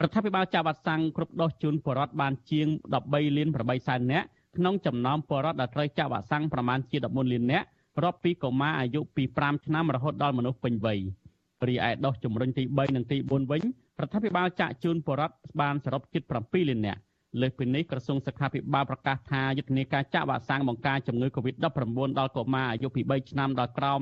[0.01, 2.67] រដ្ឋាភិបាលចាក់វ៉ាក់សាំងគ្រប់ដូសជូនពលរដ្ឋបានជាង
[3.01, 7.65] 13លាន8សែននាក់ ក្នុងចំណោមពលរដ្ឋដែលត្រូវចាក់វ៉ាក់សាំងប្រមាណជា14លាននាក់
[8.03, 10.99] រាប់ពីកុមារអាយុពី5ឆ្នាំរហូតដល់មនុស្សពេញវ័យ
[11.67, 13.61] រីឯដូសជំរុញទី3និងទី4វិញ
[14.01, 16.99] រដ្ឋាភិបាលចាក់ជូនពលរដ្ឋបានសរុបជិត7លាននាក់
[17.41, 24.01] លើសពីនេះក្រសួងសុខាភិបាលប្រកាសថាយុទ្ធនាការចាក់វ៉ាក់សាំងបង្ការជំងឺ Covid-19 ដល់កុមារអាយុពី3ឆ្នាំដល់ក្រោម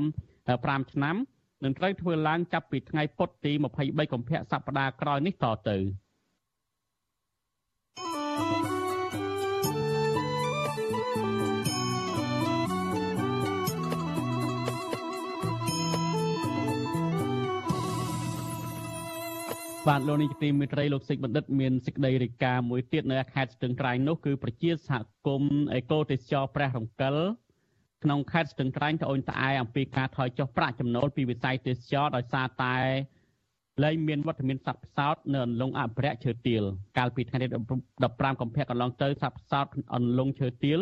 [0.50, 1.16] 5ឆ្នាំ
[1.64, 5.78] នឹងត្រូវធ្វើឡើងចាប់ពីថ្ងៃពុធទី23កុម្ភៈសប្តាហ៍ក្រោយនេះតទៅ
[19.90, 24.96] បាទលោកនាយកទីមេត្រីលោកសិចបណ្ឌិតមានសេចក្តីរាយការណ៍មួយទៀតនៅខេត្តស្ទឹងត្រែងនោះគឺប្រជាសហ
[25.28, 27.16] គមន៍អេកូទេសចរព្រះរង្កិល
[28.04, 32.78] ក្នុងខេត្តស្ទឹងត្រែងត្អូញត្អែអំពីការថយចុះប្រាក់ចំណូលពីវិស័យទេសចរដោយសារតែ
[33.84, 36.64] លែងមានវត្តមានសត្វផ្សោតនៅអន្លង់អភិរក្សឈើទាល
[36.98, 39.66] កាលពីថ្ងៃទី15កុម្ភៈកន្លងទៅសត្វផ្សោត
[39.96, 40.80] អន្លង់ឈើទាល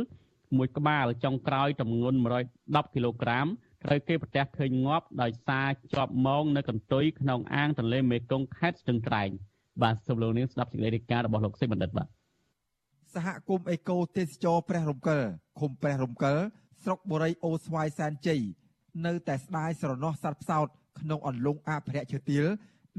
[0.57, 2.17] មួយក្បាលចុងក្រោយទម្ងន់
[2.55, 3.47] 110គីឡូក្រាម
[3.87, 9.29] ត្រូវគេប្រទះឃើញងាប់ដោយសារជាប់មងនៅកន្ទុយក្នុងអាងទន្លេមេគង្គខេត្តស្ទឹងត្រែង
[9.81, 12.07] បាទសូមលោកនាងស្ដាប់សេចក្តីរាយការណ៍របស់លោកសេចបណ្ឌិតបាទ
[13.15, 15.21] សហគមន៍អេកូទេសចរព្រះរំកិល
[15.59, 16.37] ឃុំព្រះរំកិល
[16.83, 18.41] ស្រុកបូរីអូស្វាយសែនជ័យ
[19.05, 20.67] នៅតែស្ដាយស្រណោះសត្វផ្សោត
[20.99, 22.45] ក្នុងអន្លង់អភិរក្សឈើទាល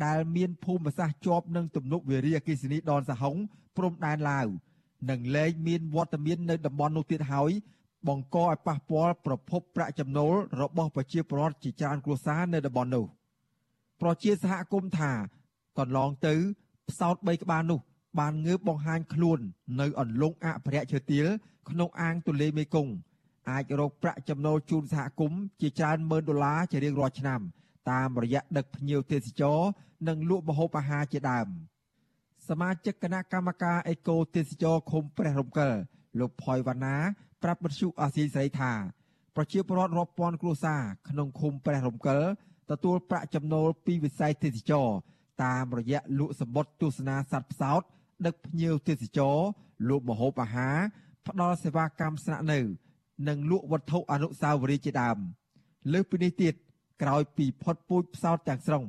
[0.04, 3.36] ដែលមានភូមិសាស្ត្រជាប់នឹងទំនប់វារីអគ្គិសនីដនសហុង
[3.76, 4.46] ព្រំដែនឡាវ
[5.10, 7.50] និងលែងមានវត្តមាននៅតំបន់នោះទៀតហើយ
[8.06, 13.04] បង្កឲ្យប៉ះពាល់ប្រភពប្រាក់ចំណូលរបស់ប្រជាពលរដ្ឋជាច្រើនគ្រួសារនៅតំបន់នោះ
[14.00, 15.12] ប្រជាសហគមន៍ថា
[15.78, 16.34] កន្លងទៅ
[16.88, 17.80] ផ្សោត3ក្បាលនោះ
[18.18, 19.38] បានងើបបង្ហាញខ្លួន
[19.80, 21.26] នៅអន្លង់អភិរក្សឈើទាល
[21.70, 22.92] ក្នុងអាងទន្លេមេគង្គ
[23.50, 27.40] អាចរកប្រាក់ចំណូលជូនសហគមន៍ជាច្រើនម៉ឺនដុល្លារជារៀងរាល់ឆ្នាំ
[27.90, 29.60] តាមរយៈដឹកភ្ញៀវទេសចរ
[30.08, 31.48] និងលក់ម្ហូបអាហារជាដើម
[32.48, 35.70] សមាជិកគណៈកម្មការអេកូទេសចរឃុំព្រះរំកិល
[36.18, 36.96] លោកផយវណ្ណា
[37.42, 38.72] ប្រាប់បទសុអាស៊ីសេរីថា
[39.36, 42.20] ប្រជាពលរដ្ឋរាប់ពាន់គ្រួសារក្នុងឃុំព្រះរំកិល
[42.70, 44.88] ទទួលប្រាក់ចំណូលពីវិស័យទេសចរ
[45.44, 47.82] តាមរយៈលក់សម្បត្តិទស្សនាសត្វផ្សោត
[48.26, 49.36] ដឹកភ្ញៀវទេសចរ
[49.88, 50.76] លក់ម្ហូបអាហារ
[51.26, 52.60] ផ្ដល់សេវាកម្មស្នាក់នៅ
[53.28, 55.18] និងលក់វត្ថុអនុស្សាវរីយ៍ជាដើម
[55.92, 56.54] លើសពីនេះទៀត
[57.02, 58.84] ក្រោយពីផុតពូជផ្សោតទាំងស្រុង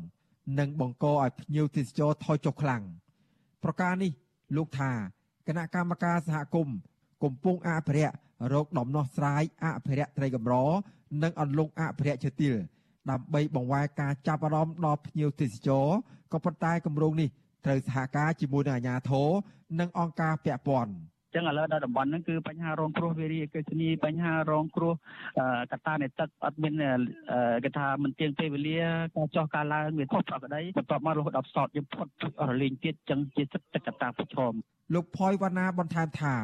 [0.59, 2.83] នឹងបង្កឲ្យភ្ញៀវទេសចរថយចុះខ្លាំង
[3.63, 4.11] ប្រការនេះ
[4.55, 4.91] លោកថា
[5.47, 6.77] គណៈកម្មការសហគមន៍
[7.23, 8.15] កំពុងអភិរក្ស
[8.53, 10.55] រោគដំណោះស្រាយអភិរក្សត្រីកម្រ
[11.23, 12.55] និងអន្លង់អភិរក្សឈើទាល
[13.09, 15.87] ដើម្បីបង្វែរការចាប់អារម្មណ៍ដល់ភ្ញៀវទេសចរ
[16.33, 17.29] ក៏ប៉ុន្តែគម្រោងនេះ
[17.65, 19.29] ត្រូវសហការជាមួយនឹងអាជ្ញាធរ
[19.79, 20.93] និងអង្គការពាក់ព័ន្ធ
[21.35, 24.93] ចឹងឥឡូវដល់តំបន់ហ្នឹងគឺបញ្ហារងគ្រោះវារីអេកេសនីបញ្ហារងគ្រោះ
[25.71, 26.73] កត្តានៃទឹកអត់មាន
[27.63, 28.79] គេថាមិនទៀងពេលវេលា
[29.15, 32.07] ការចោះការឡើងវាខុសប្រក្រតីបន្ទាប់មករហូតដល់ផ្សោតយើងផុត
[32.41, 34.53] អស់រលែងទៀតចឹងជាទឹកកត្តាប្រឈម
[34.93, 36.35] លោកផយវណ្ណាបន្ថែមថា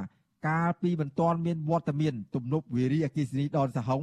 [0.48, 4.02] កាលពីមិនទាន់មានវត្តមាន ទំនប់វារីអគ្គិសនីដនសហុង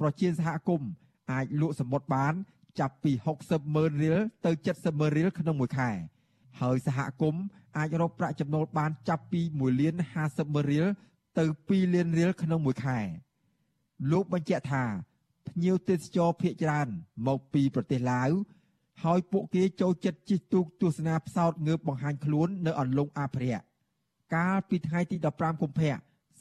[0.00, 0.90] ប្រជាសហគមន៍
[1.32, 2.34] អាចលក់សម្បត្តិបាន
[2.80, 3.12] ចាប់ពី
[3.44, 5.90] 60ម៉ឺនរៀលទៅ70ម៉ឺនរៀលក្នុងមួយខែ
[6.60, 7.42] ហើយសហគមន៍
[7.76, 10.86] អាចរកប្រាក់ចំណូលបានចាប់ពី1លាន50ម៉ឺនរៀល
[11.38, 12.98] ទៅ2លានរៀលក្នុងមួយខែ
[14.10, 14.84] លោកបញ្ជាក់ថា
[15.48, 16.88] ភ្ញៀវទេសចរភៀកច្រើន
[17.26, 18.30] មកពីប្រទេសឡាវ
[19.04, 23.69] ហើយពួកគេចូលចិត្តជិះទូកទស្សនាផ្សោតងើបបង្ហាញខ្លួននៅអន្លង់អភិរក្ស
[24.34, 25.92] កាលពីថ្ងៃទី15កុម្ភៈ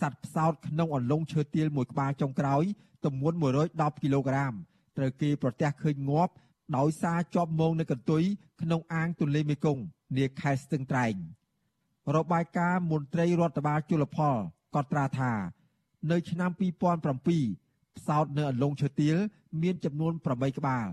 [0.01, 2.63] សត្វផ្សោតក្នុងអន្លង់ឈើទាលមួយក្បាលចុងក្រោយ
[3.05, 3.37] ទម្ងន់
[3.69, 4.53] 110គីឡូក្រាម
[4.97, 6.33] ត្រូវគេប្រទះឃើញងាប់
[6.77, 8.23] ដោយសារជាប់មងនៅកន្ទុយ
[8.61, 9.83] ក្នុងអាងទន្លេមេគង្គ
[10.17, 11.13] នាខេត្តស្ទឹងត្រែង
[12.15, 14.35] របាយការណ៍មន្ត្រីរដ្ឋបាលជលផល
[14.75, 15.33] ក៏ត្រាថា
[16.11, 19.17] នៅឆ្នាំ2007ផ្សោតនៅអន្លង់ឈើទាល
[19.61, 20.87] មានចំនួន8ក្បាល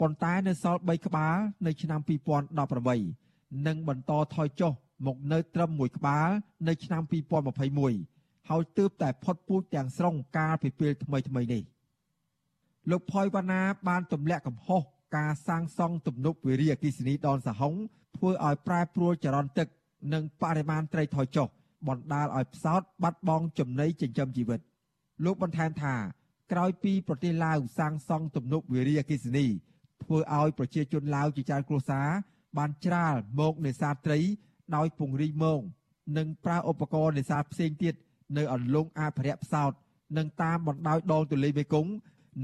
[0.00, 1.36] ប៉ុន្តែនៅសល់3ក្បាល
[1.66, 2.00] នៅឆ្នាំ
[2.78, 4.72] 2018និងបន្តថយចុះ
[5.06, 6.28] មកនៅត្រឹមមួយក្បាល
[6.68, 7.02] នៅឆ្នាំ
[7.76, 11.62] 2021ហើយទើបតែផុតពូជទាំងស្រុងកាលពីពេលថ្មីថ្មីនេះ
[12.90, 14.82] លោកផយវណ្ណាបានទម្លាក់កំហុស
[15.16, 17.74] ការសាងសង់ទំនប់វារីអគ្គិសនីដនសហុង
[18.16, 19.68] ធ្វើឲ្យប្រែប្រួលចរន្តទឹក
[20.12, 21.48] និងបរិមាណត្រីថយចុះ
[21.88, 24.60] បណ្ដាលឲ្យផ្សោតបាត់បង់ចំណីចិញ្ចឹមជីវិត
[25.24, 25.94] លោកបន្ថែមថា
[26.52, 29.46] ក្រោយពីប្រទេសឡាវសាងសង់ទំនប់វារីអគ្គិសនី
[30.02, 32.08] ធ្វើឲ្យប្រជាជនឡាវជាច្រើនគ្រួសារ
[32.58, 34.18] បានច្រាលមកនេសាទត្រី
[34.76, 35.60] ដោយពង្រីកមង
[36.18, 37.94] និងប្រើឧបករណ៍នេសាទផ្សេងទៀត
[38.36, 39.72] នៅអន្លង់អភិរក្សផ្សោត
[40.18, 41.92] និងតាមបណ្ដោយដងទន្លេមេគង្គ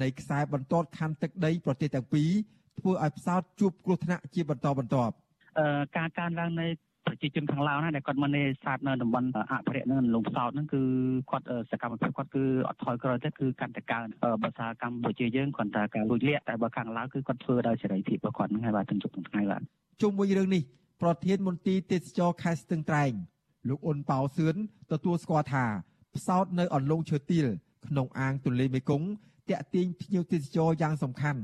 [0.03, 2.31] នៃខ្សែបន្ទាត់ខណ្ឌទឹកដីប្រទេសទាំងពីរ
[2.81, 5.14] ធ្វើឲ្យផ្សោតជួបគ្រោះថ្នាក់ជាបន្តបន្ទាប់
[5.97, 6.66] ការកើនឡើងនៃ
[7.07, 10.83] ប្រជាជនខាងឡាវណាដែលគាត់មកនេសាទនៅតំបន់អភិរក្សនឹងលងផ្សោតហ្នឹងគឺ
[11.31, 14.07] គាត់សកម្មភាពគាត់គឺអត់ថយក្រោយទេគឺកាន់តែកើន
[14.43, 19.62] ភាសាកម្ពុជាយើងគាត់ថាការលួចលាក់តែបើខាងឡាវគឺគាត់ធ្វើដោយសេរីភាពរបស់គាត់ហ្នឹងហើយបាទទាំងជុកទាំងថ្ងៃបាទ
[20.03, 20.62] ជុំវិញរឿងនេះ
[21.05, 23.12] ប្រធានមន្ទីរទេសចរខេត្តស្ទឹងត្រែង
[23.68, 24.57] លោកអ៊ុនប៉ៅសឿន
[24.92, 25.64] ទទួលស្គាល់ថា
[26.14, 27.46] ផ្សោតនៅអន្លង់ឈើទាល
[27.86, 29.09] ក្នុងអាងទន្លេមេគង្គ
[29.50, 31.40] តាក់ទាញភ្ញៀវទេសចរយ៉ាងសំខាន់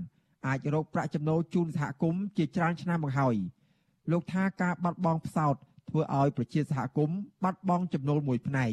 [0.47, 3.37] អាចរកប្រាក់ចំណូលជូនសហគមន៍ជាច្រើនឆ្នាំមកហើយ
[4.11, 5.55] លោកថាការបាត់បង់ផ្សោត
[5.89, 8.73] ធ្វើឲ្យប្រជាសហគមន៍បាត់បង់ចំណូលមួយផ្នែក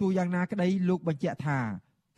[0.00, 1.58] ទោះយ៉ាងណាក្តីលោកបញ្ជាក់ថា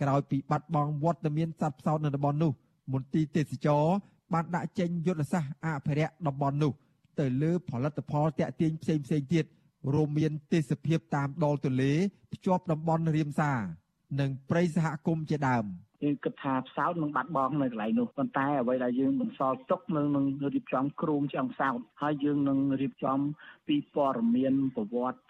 [0.03, 2.53] ក្រោយពីបាត់បង់វត្តមានសត្វផ្សោតនៅតំបន់នោះ
[2.93, 3.85] មន្ទីរទេសចរ
[4.33, 6.73] បានដាក់ចេញយុទ្ធសាស្ត្រអភិរក្សតំបន់នោះ
[7.21, 9.45] ទៅលើផលិតផលតាក់ទាញផ្សេងផ្សេងទៀត
[9.95, 11.93] រួមមានទេសភាពតាមដងទន្លេ
[12.33, 13.53] ភ្ជាប់តំបន់រៀមសា
[14.21, 15.67] និងព្រៃសហគមន៍ជាដើម
[16.03, 23.19] គឺគិតថាផ្សោតនឹងបាត់បង់នៅកន្លែងនោះប៉ុន្តែអ្វីដែលយើងបន្សល់ទុកនៅនឹងរៀបចំគ្រោងឆ្អឹងផ្សោតហើយយើងនឹងរៀបចំ
[23.69, 25.28] ពីព័ត៌មានប្រវត្តិអឺ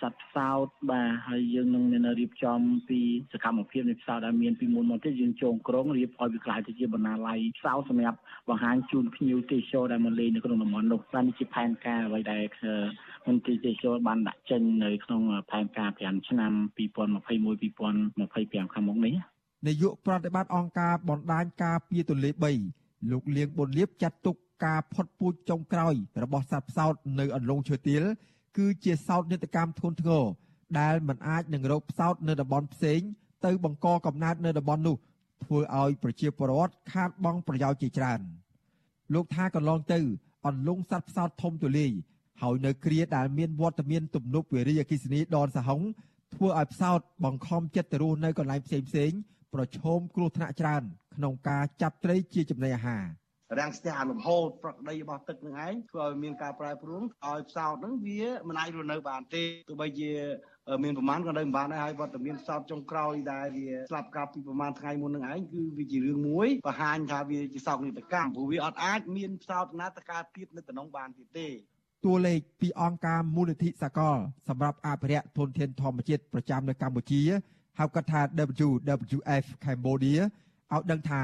[0.00, 3.00] សត្វផ្សោតបាទហើយយើងនឹងមានរៀបចំពី
[3.32, 12.44] សកម្មភាពនៃផ្សោតដែលមានពីមុនមកទៀតយើងចងក្រងរៀបឲ្យវាខ្លាយទៅជាបណ្ណាល័យផ្សោតសម្រាប់បង្ហាញជូនភ្ញៀវទេសចរដែលមកលេងនៅក្នុងតំបន់នោះបានជាផែនការអ្វីដែល
[13.26, 19.14] មន្ត្រីទេសចរបានដាក់ចេញនៅក្នុងផែនការ5ឆ្នាំ2021 2025ខាងមុខនេះ
[19.66, 22.30] នាយកប្រតិបត្តិអង្គការបណ្ដាញការពារទន្លេ
[22.70, 28.04] 3លោកលៀងប៊ុនលៀបចាត់ទុកការផុតពូជចុងក្រោយរបស់សត្វផ្សោតនៅអន្លង់ឈើទាល
[28.58, 30.24] គឺជាសោតនេតកម្មធ្ងន់ធ្ងរ
[30.80, 33.00] ដែលមិនអាចនឹងរកផ្សោតនៅតំបន់ផ្សេង
[33.44, 34.96] ទៅបង្កកំណើតនៅតំបន់នោះ
[35.44, 38.20] ធ្វើឲ្យប្រជាពលរដ្ឋខាតបង់ប្រយោជន៍ជាច្រើន
[39.14, 39.98] លោកថាកន្លងទៅ
[40.46, 41.92] អន្លង់សត្វផ្សោតធំទូលាយ
[42.42, 45.80] ហើយនៅគ្រាដែលមានវត្តមានទំនប់វារីអគ្គិសនីដនសហុង
[46.34, 49.10] ធ្វើឲ្យផ្សោតបង្ខំចិត្តទៅរស់នៅកន្លែងផ្សេងផ្សេង
[49.54, 50.82] ប្រឈមគ្រោះថ្នាក់ច្រើន
[51.16, 53.04] ក្នុងការចាប់ត្រីជាចំណីអាហារ
[53.58, 60.10] រាំងស្ទះលំហូរប្រក្តីរបស់ទឹកនឹងឯងធ្វើឲ្យមានការប្រែប្រួលឲ្យផ្សោតហ្នឹងវាមិនអាចរស់នៅបានទេទោះបីជា
[60.84, 71.48] មានប្រមាណក៏នៅមិនបានដែរហើយវត្តមានផ្សោតចុងក្រោយដែលវាស្លាប់កាប់ពីប្រមាណថ្ងៃមុននឹងឯងគឺវាជារឿងមួយបង្ហាញថាវាជាសោកនាដកម្មព្រោះវាអត់អាចមានផ្សោតណាទៅកើតទៀតនៅតំណងបានទៀតទេ
[72.04, 77.22] តួលេខពីអង្គការមូលនិធិសកលសម្រាប់អភិរក្សធនធានធម្មជាតិប្រចាំនៅកម្ពុជា
[77.78, 78.20] ហៅកាត់ថា
[78.68, 80.20] WWF Cambodia
[80.74, 81.22] ឲ្យដឹងថា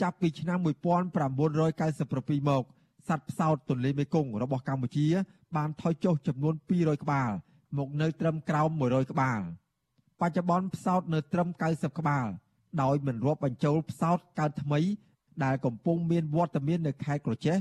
[0.00, 2.64] ចាប់ពីឆ្នាំ1997មក
[3.08, 5.06] សត្វផ្សោតទន្លេមេគង្គរបស់កម្ពុជា
[5.56, 7.30] បានថយចុះចំនួន200ក្បាល
[7.78, 9.40] មកនៅត្រឹមក្រោម100ក្បាល
[10.20, 12.26] បច្ចុប្បន្នផ្សោតនៅត្រឹម90ក្បាល
[12.82, 14.80] ដោយមិនរាប់បញ្ចូលផ្សោតកើតថ្មី
[15.44, 17.56] ដែលកំពុងមានវត្តមាននៅខេត្តក្រចេះ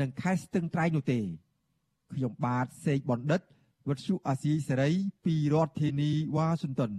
[0.00, 1.20] និងខេត្តស្ទឹងត្រែងនោះទេ
[2.12, 3.40] ខ្ញុំបាទសេកបណ្ឌិត
[3.88, 4.90] វិទ្យុអាស៊ីសេរី
[5.24, 6.92] ពីរដ្ឋធានីវ៉ាស៊ីនតោន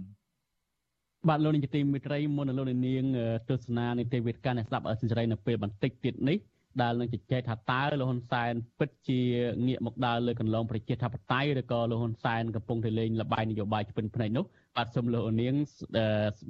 [1.28, 3.04] បាទលោកនាយកទីមេត្រីមុននឹងលោកនាង
[3.50, 6.38] ទស្សនានីតិវិទ្យាអ្នកស្ដាប់អសិរ័យនៅពេលបន្តិចទៀតនេះ
[6.82, 9.20] ដែលនឹងជជែកថាតើលោកហ៊ុនសែនពិតជា
[9.66, 14.44] ងាកមកដើរលើកន្លងប្រជាធិបតេយ្យឬក៏លោកហ៊ុនសែនកំពុងតែលេងលបាយនយោបាយឆ្ពិនភ្នែកនោះ
[14.76, 15.86] បាទសូមលោកនាងស្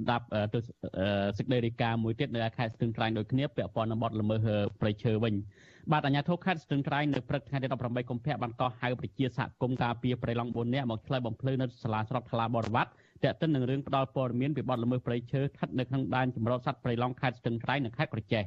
[0.09, 0.67] ដាប់ទស្ស
[1.37, 4.47] សេចក្តីរាយការណ៍មួយទៀតនៅខេត្តស្ទឹងត្រែងដូចគ្នាពាក់ព័ន្ធនឹងបទល្មើស
[4.79, 5.33] ព្រៃឈើវិញ
[5.91, 12.91] បាទអាជ្ញាធរខេត្តស្ទឹងត្រែងនៅព្រឹកថ្ងៃទី18កុម្ភៈបានកោះហៅប្រជាសហគមន៍ការពីប្រៃឡង់4នាក់មកឆ្លើយបំភ្លឺនៅសាលាស្រុកថ្លាបរវត្ត
[13.23, 18.43] តេតិននឹងរឿងផ្ដាល់ព័ត៌មានពីបទល្មើសព្រៃឈើស្ថិតនៅក្នុងដែនចម្រុះសត្វព្រៃឡង់ខេត្តស្ទឹងត្រែងនិងខេត្តក្រចេះ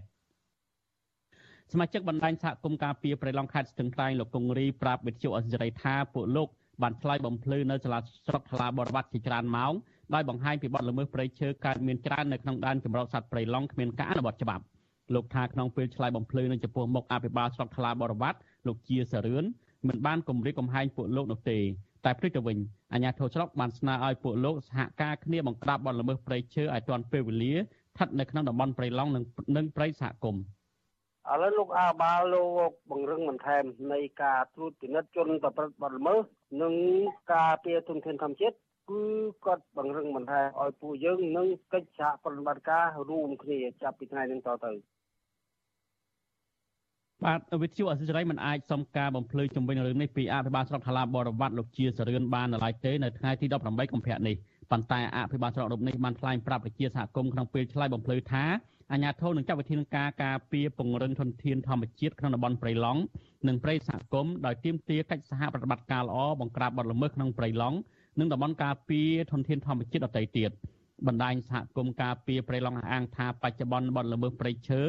[1.72, 6.48] សមាជិកបណ្ដាញសហគមន៍ការពីព្រៃឡង់ខេត្តស្ទឹងត្រែងលោកកុងរីប្រាប់វិទ្យុអសិរ័យថាពួកលោក
[6.82, 9.72] បានឆ្លើយបំភ្លឺនៅសាលាស្រុកថ្លាបរវត្តជាច្រើនម៉ោង
[10.14, 14.64] ដោយបង្ហាញពីបទល្មើសព្រៃឈើកើតមានច្រើននៅក្នុងដែនចម្រុះសត្វព្រៃឡង់គ្មានការអនុវត្តច្បាប់
[15.14, 19.44] លោកថាក្នុងពេលឆ្លើយបំភ្លឺនៅចំពោះមុខអភិបាលស្រុកថ្លាបរវត្តលោកជាសរឿន
[19.88, 21.58] មិនបានគម្រាមកំហែងពួកលោកនោះទេ
[22.06, 22.58] តែផ្ទុយទៅវិញ
[22.92, 29.24] អាជ្ញាធរស្រុកបានស្នើឲ្យពួកលោកសហការគ្នាបង្ក្រាបបទល្មើសព្រៃឈើឲ្យទាន់ពេលវេលាស្ថិតនៅក្នុងតំបន់ព្រៃឡង់និង
[29.56, 30.42] និងព្រៃសហគមន៍
[31.32, 36.18] ឥឡូវលោកអាបាលលោកបង្រឹងបន្ថែមនៃការត្រួតពិនិត្យជនប្រព្រឹត្តបទល្មើស
[36.62, 36.74] និង
[37.34, 38.56] ការពារទុនធានធម្មជាតិ
[38.90, 39.02] គឺ
[39.46, 44.72] គាត់បង្រឹងបន្ថែមឲ្យពួកយើងនឹងកិច្ចសហប្រតិបត្តិការរួមគ្នាចាប់ពីថ្ងៃនេះតទៅ
[47.24, 54.36] បាទវិទ្យុអសិរ័យមិនអាចសុំការបំភ្លឺជំវិញរឿងនេះពីអភិបាលស្រុកថ្លាបរវត្តលោកជាសរឿនបាននៅឡើយទេនៅថ្ងៃទី18កុម្ភៈនេះ
[54.70, 58.44] ប៉ុន្តែអភិបាលស្រុករូបនេះបានថ្លែងប្រាប់ប្រជាសហគមន៍ក្នុងពេលឆ្លើយបំភ្លឺថា
[58.92, 63.00] អាជ្ញាធរនឹងចាត់វិធានការការពារពង្រឹងធនធានធម្មជាតិក្នុងតំបន់ព្រៃឡង់
[63.48, 67.78] និងព្រៃសហគមន៍ដោយទាមទារកិច្ចសហប្រតិបត្តិការល្អបង្ក្រាបបទល្មើសក្នុងព្រៃឡង់
[68.18, 70.50] និងតំបន់ការពារធនធានធម្មជាតិដទៃទៀត
[71.06, 74.82] បណ្ដាញសហគមន៍ការពារព្រៃឡង់អះអាងថាបច្ចុប្បន្នបទល្មើសព្រៃឈើ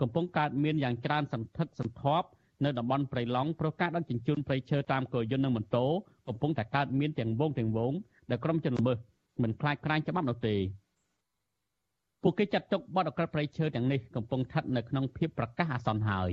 [0.00, 2.28] កំពុងកើតមានយ៉ាងច្រើនសន្ធឹកសន្ធាប់
[2.64, 5.86] នៅតំបន់ព្រៃឡង់ព្រោះការដឹកជញ្ជូនព្រៃឈើតាមគោយន្តនិងម៉ូតូ
[6.28, 7.92] កំពុងតែកើតមានទាំងវងទាំងវង
[8.30, 8.98] ដែលក្រុមជនល្មើស
[9.42, 10.56] មិនខ្លាចខ្លាញច្បាប់នោះទេ
[12.22, 16.30] ពួកគេចាត់ទុកបទអក្រិតព្រៃឈើទាំងនេះកំពុងស្ថិតនៅក្នុងភាពប្រកាសអាសន្នហើយ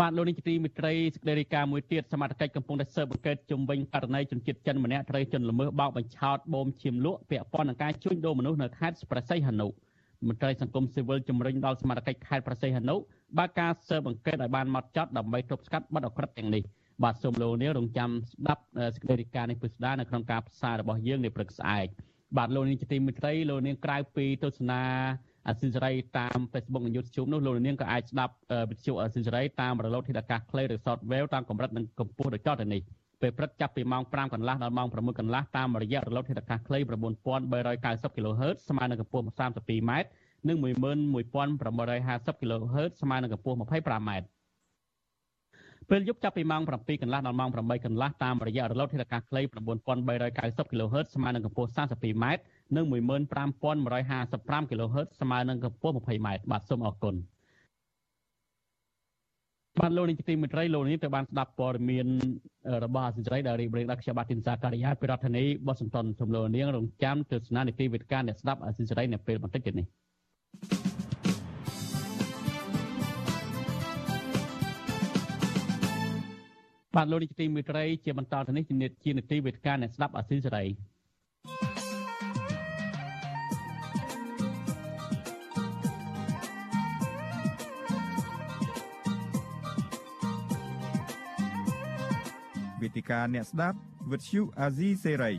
[0.00, 9.66] បាទលោកនាយកទីមិត្តរីសេចក្តីរាយការណ៍មួយទៀតសមត្ថកិច្ចកំពុងតែស៊ើបអង្កេតជំវិញករណីជនជាតិចិនម្នាក់ត្រូវជនល្មើសបោកបញ្ឆោតបូមឈាមលក់ពាក់ព័ន្ធនឹងការជួញដូរមនុស្សនៅខេត្តប្រស័យហនុ
[10.28, 12.96] មន្ត្រីសង្គមស៊ីវិលជំរុញដល់សមត្ថកិច្ចខេត្តប្រស័យហនុ
[13.38, 16.62] បើកការស៊ើបអង្កេតឲ្យបានម៉ត់ចត់ដើម្បីទប់ស្កាត់បទអក្រិតទាំងនេះ
[17.04, 18.62] បាទសូមលោកនាងរងចាំស្ដាប់
[18.94, 21.86] សេចក្តីរាយការណ៍នេះពិស្ដារនៅក្នុងការផ្សាយរបស់យើងនៅព្រឹកស្អែក
[22.36, 24.82] បាទលោកនាងជាទីមិត្តរីលោកនាងក្រៅពីទស្សនា
[25.48, 28.34] អសិលសេរីតាម Facebook និង YouTube នោះលោកនាងក៏អាចស្ដាប់
[28.70, 32.82] វិទ្យុអសិលសេរីតាមរលកធាតុអាកាសខ្លីឬ Shortwave តាមកម្រិតនិងកម្ពស់ដូចតទៅនេះ
[33.20, 36.78] ពេលព្រឹកចាប់ពីម៉ោង5កន្លះដល់ម៉ោង6កន្លះតាមរយៈរលកធាតុអាកាសខ្លី
[37.46, 39.92] 9390 kHz ស្មើនឹងកម្ពស់ 32m
[40.48, 44.10] និង11850 kHz ស្មើនឹងកម្ពស់ 25m
[45.90, 52.24] ពេលយប់ចាប់ពីម៉ោង7កន្លះដល់ម៉ោង8កន្លះតាមរយៈរលកធាតុអាកាសខ្លី9390 kHz ស្មើនឹងកម្ពស់ 32m
[52.76, 57.14] និង15155 kHz ស្មើនឹងកម្ពស់ 20m បាទសូមអរគុណ
[59.80, 62.06] បាទលោកនាយកទីមេត្រីលោកនេះទៅបានស្ដាប់ព័ត៌មាន
[62.84, 69.86] របស់អាស៊ីសេរីដែលរៀបរៀងដល់ខ្ញុំបាទទីនសាការីយ៉ាពីរដ្ឋធានីបោះសំតុនសំឡូននាងរងចាំទស្សនានីតិវិទ្យាអ្នកស្ដាប់អាស៊ីសេរីនៅពេលបន្តិចទៀតនេះ
[76.96, 80.64] បាទលោកនាយកទីមេត្រីជាបន្តទៅនេះជានីតិវិទ្យាអ្នកស្ដាប់អាស៊ីសេរី
[92.88, 93.78] វេទិកាអ្នកស្ដាប់
[94.10, 95.32] វិទ្យុអាស៊ីសេរី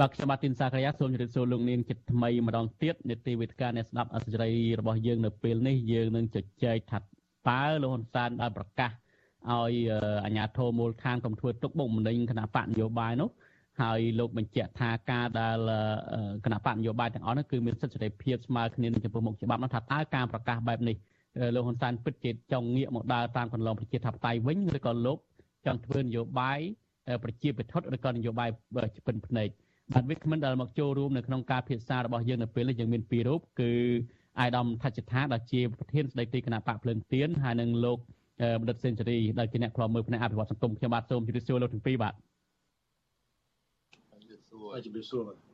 [0.00, 9.74] បាទខ្ញុំបាទទីនសាករាសូមជម្រាបសួរលោកនាងចិត្តថ្មីម្ដងទៀតនេតិវេទិកាអ្នកស្ដាប់អសិរ័យរបស់យើងនៅពេលនេះយើងនឹងជជែកថាតើលោកហ៊ុនសែនបានប្រកាសឲ្យ
[10.24, 13.30] អាជ្ញាធរមូលដ្ឋានកុំធ្វើទុកបុកម្នេញគណៈបកនយោបាយនោះ
[13.80, 15.58] ហើយលោកបញ្ជាក់ថាការដែល
[16.44, 20.96] គណៈបកនយោបាយទាំងអស់នោះគឺមានសិទ្ធិសេរីភាពស្មើគ្នានឹងចំពោះមុខច្បាប់នោះថាតើការប្រកាសបែបនេះ
[21.54, 25.18] លោកហ៊ុនសែនពិតជាចង់ងាកមកដើរតាមកន្លងប្រជាធិបតេយ្យវិញឬក៏លោក
[25.66, 26.60] ចង់ធ្វើនយោបាយ
[27.24, 28.48] ប្រជាពិធឬក៏នយោបាយ
[29.06, 29.48] ពិនភ្នែក
[29.92, 33.72] បាទវិក្កាមិនដែលមកចូលរួមនៅក្នុងការពិសារបស់យើងនៅពេលនេះយើងមានពីររូបគឺ
[34.40, 37.98] អាយដាមថាច់ថាដែលជាប្រធានស្ដីទីគណៈបកភ្លើងទៀនហើយនិងលោក
[38.60, 42.14] បណ្ឌិតសេនស៊ូរីដែលជាអ្នកខ្លោមើលផ្នែកអភិវឌ្ឍសង្គមខ្ញុំបាទសូមជម្រាបសួរលោកទាំងពីរបាទ
[44.84, 45.53] ជម្រាបសួរបាទ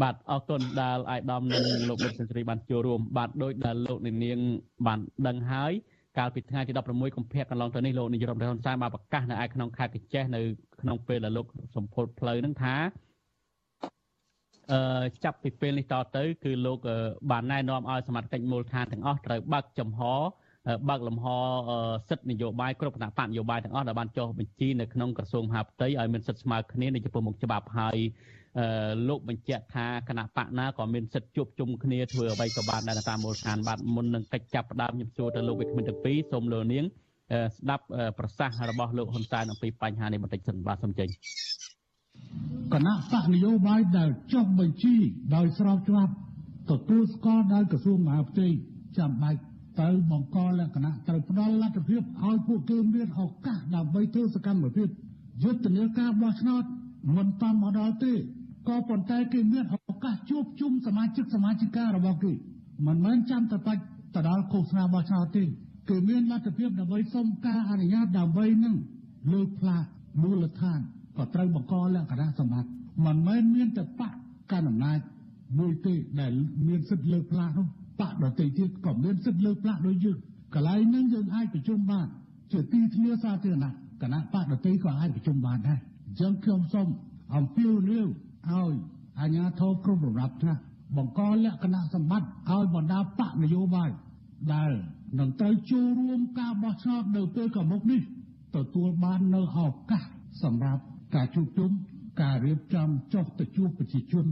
[0.00, 4.38] អរគុណដែលអាយដាមនិងលោកបណ្ឌិតសេនស៊ូរីបានចូលរួមបាទដោយដែលលោកនាង
[4.86, 5.72] បានដឹងហើយ
[6.18, 10.40] កាលពីថ្ងៃទី16កុម្ភៈកន្លងទៅនេះលោកនាយរដ្ឋមន្ត្រីហ៊ុនសែនបានប្រកាសនៅឯក្នុងខេត្តកញ្ចេះនៅ
[10.80, 12.74] ក្នុងពេលដែលលោកសម្ពោធផ្លូវនឹងថា
[14.72, 16.78] អឺចាប់ពីពេលនេះតទៅ គឺលោក
[17.30, 20.00] បានណែនាំឲ្យសមាជិកមូលដ្ឋានទាំងអស់ត្រូវបើកចំហ
[20.88, 21.26] បើកលំហ
[22.08, 27.98] សិទ្ធិនយោបាយគ្រប់គណៈបកនយោបាយទាំងអស់ដែលបានចុះបញ្ជីនៅក្នុងក្រសួងមហាផ្ទៃឲ្យមានសិទ្ធិស្មើគ្នានៅចំពោះមុខច្បាប់ហើយ
[29.08, 36.84] លោកបញ្ជាក់ថាគណៈបកណាក៏មានសិទ្ធិជួបជុំគ្នាធ្វើអ្វីក៏បានដែរតាមមូលដ្ឋានបាទមុននឹងកិច្ចចាប់ផ្ដើមខ្ញុំសួរទៅលោកវិក្កាមទាំងពីរសូមលោកនាង
[37.56, 37.84] ស្ដាប់
[38.18, 41.08] ប្រសាសន៍របស់លោកហ៊ុនសែនអំពីបញ្ហានេះបន្តិចសិនបាទសូមចេញ
[42.72, 44.94] គណៈបកនយោបាយដែលចុះបញ្ជី
[45.36, 46.12] ដោយស្របច្បាប់
[46.70, 48.48] ទទួលស្គាល់ដោយក្រសួងមហាផ្ទៃ
[48.98, 49.40] ចាំបាច់
[49.80, 54.88] ទៅបង្កលក្ខណៈត្រូវផ្ដល់លទ្ធភាពឲ្យពួកគេមានឱកាសដើម្បីធ្វើសកម្មភាព
[55.42, 56.64] យុទ្ធនាការបោះឆ្នោត
[57.16, 58.12] មិនតាមមកដល់ទេ
[58.68, 62.32] ក៏ប៉ុន្តែគេមានឱកាសជួបជុំសមាជិកសមាជិការបស់គេ
[62.86, 63.82] មិនមែនចាំតែបាច់
[64.14, 65.44] ទៅដល់ឃោសនាបោះឆ្នោតទេ
[65.88, 68.76] គឺមានលទ្ធភាពដើម្បីសុំការអនុញ្ញាតដើម្បីនឹង
[69.32, 69.84] លើកផ្លាក
[70.22, 70.80] មូលដ្ឋាន
[71.16, 72.70] ក៏ត្រូវបង្កលក្ខណៈសម្បត្តិ
[73.06, 74.12] មិនមែនមានតែបក
[74.52, 74.98] កណ្ដាលអំណាច
[75.58, 76.32] មួយទេដែល
[76.66, 77.66] មានសិទ្ធិលើកផ្លាកនោះ
[78.00, 80.18] បកដទៃទៀតក៏មានសិទ្ធិលើកផ្លាកដូចយើង
[80.54, 82.06] កន្លែងនឹងយើងអាចប្រជុំបាន
[82.52, 86.88] ជាទីធ្លាសាធារណៈគណៈបកដទៃក៏អាចប្រជុំបានដែរអញ្ចឹងខ្ញុំសូម
[87.36, 88.06] អំពាវនាវ
[88.50, 88.74] ឲ្យ
[89.20, 90.62] អាជ្ញាធរគ្រប់របបថ្នាក់
[90.96, 93.90] បង្កលក្ខណៈសម្បត្តិឲ្យបណ្ដាបកនយោបាយ
[94.54, 94.70] ដែល
[95.18, 98.00] នឹងត្រូវចូលរួមការបោះឆ្នោតនៅពេលកមុខនេះ
[98.56, 99.58] ទទួលបាននៅឱ
[99.90, 100.02] កាស
[100.42, 100.82] សម្រាប់
[101.14, 101.70] ការជួបជុំ
[102.22, 104.24] ការរៀបចំចុះទៅជួបប្រជាជន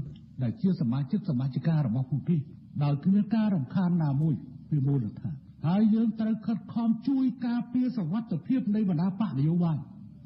[0.43, 2.37] ដែលជាសមាជិកសមាជិការបស់ពួកគេ
[2.83, 4.35] ដោយគ្មានការរំខានណាមួយ
[4.71, 5.35] ពីមូលដ្ឋាន
[5.67, 9.77] ហើយយើងត្រូវខិតខំជួយការពារសវត្ថិភាពនៃបណ្ដាបកនយោបាយ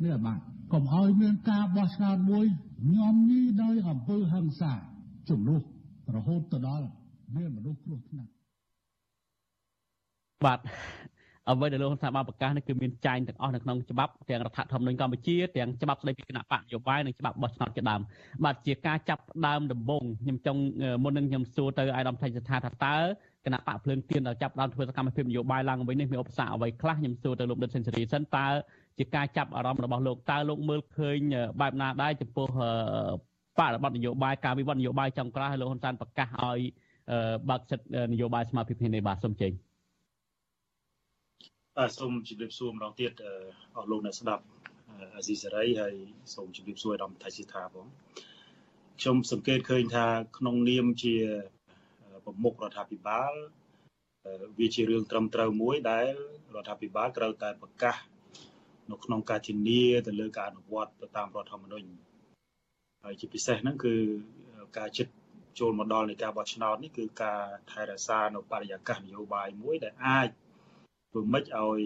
[0.04, 0.38] នេះបាទ
[0.72, 2.46] កុំឲ្យមានការបោះឆ្នោតមួយ
[2.94, 4.72] ញោមញីដោយអំពើហិង្សា
[5.28, 5.62] ជំនួស
[6.14, 6.86] រហូតទៅដល់
[7.36, 8.30] មានមនុស្សគ្រោះថ្នាក់
[10.44, 10.60] បាទ
[11.48, 18.00] អ្វីដែលលោកហ៊ុនសែនបានប្រកាសនេះគឺមានចែងទាំងអស់នៅក្នុងច្បាប់ទាំងរដ្ឋធម្មនុញ្ញកម្ពុជាទាំងច្បាប់ស្តីពីគណៈបកនយោបាយនិងច្បាប់បោះឆ្នោតជាដើម
[18.44, 20.60] បាទជាការចាប់ដើមដំបូងខ្ញុំចង់
[21.02, 22.96] មុននឹងខ្ញុំសួរទៅអាយដាមថៃស្ថាថាតើ
[23.44, 28.46] គណៈបកភ្លើងទៀនដល់ចាប់ដើមធ្វើសកម្មភាពនយោបាយឡើងវិញនេះមានឧបសគ្គអ្វីខ្លះខ្ញុំសួរទៅលោកដិតសេនស៊ូរីសិនតើ
[28.98, 31.18] ជាការចាប់អារម្មណ៍របស់លោកតើលោកមើលឃើញ
[31.60, 32.46] បែបណាដែរចំពោះ
[33.58, 36.60] បរិបទនយោបាយការវិវត្តនយោបាយចុងក្រោយឲ្យលោកហ៊ុនសែនប្រកាសឲ្យ
[37.50, 39.52] បើកសិទ្ធិនយោបាយស្មារតីភាពនេះបាទសូមចេញ
[41.78, 43.12] បាទសូមជម្រាបសួរម្ដងទៀត
[43.76, 44.44] អស់លោកអ្នកស្ដាប់
[45.16, 45.94] អាស៊ីសេរីហើយ
[46.34, 47.86] សូមជម្រាបសួរដល់ថៃសិដ្ឋាផង
[49.00, 50.06] ខ្ញុំសង្កេតឃើញថា
[50.38, 51.14] ក្នុងនាមជា
[52.24, 53.32] ប្រមុខរដ្ឋាភិបាល
[54.58, 56.06] វាជារឿងត្រឹមត្រូវមួយដែល
[56.54, 57.96] រដ្ឋាភិបាលត្រូវតែប្រកាស
[58.90, 61.88] នៅក្នុងការធានាទៅលើការអនុវត្តទៅតាមរដ្ឋធម្មនុញ្ញ
[63.04, 63.94] ហើយជាពិសេសហ្នឹងគឺ
[64.78, 65.12] ការចិត្ត
[65.60, 70.28] ចូលមកដល់នៃការបោះឆ្នោតនេះគឺការថែរក្សានៅបរិយាកាសនយោបាយមួយដែលអាច
[71.10, 71.80] ធ្វើម៉េចឲ្យ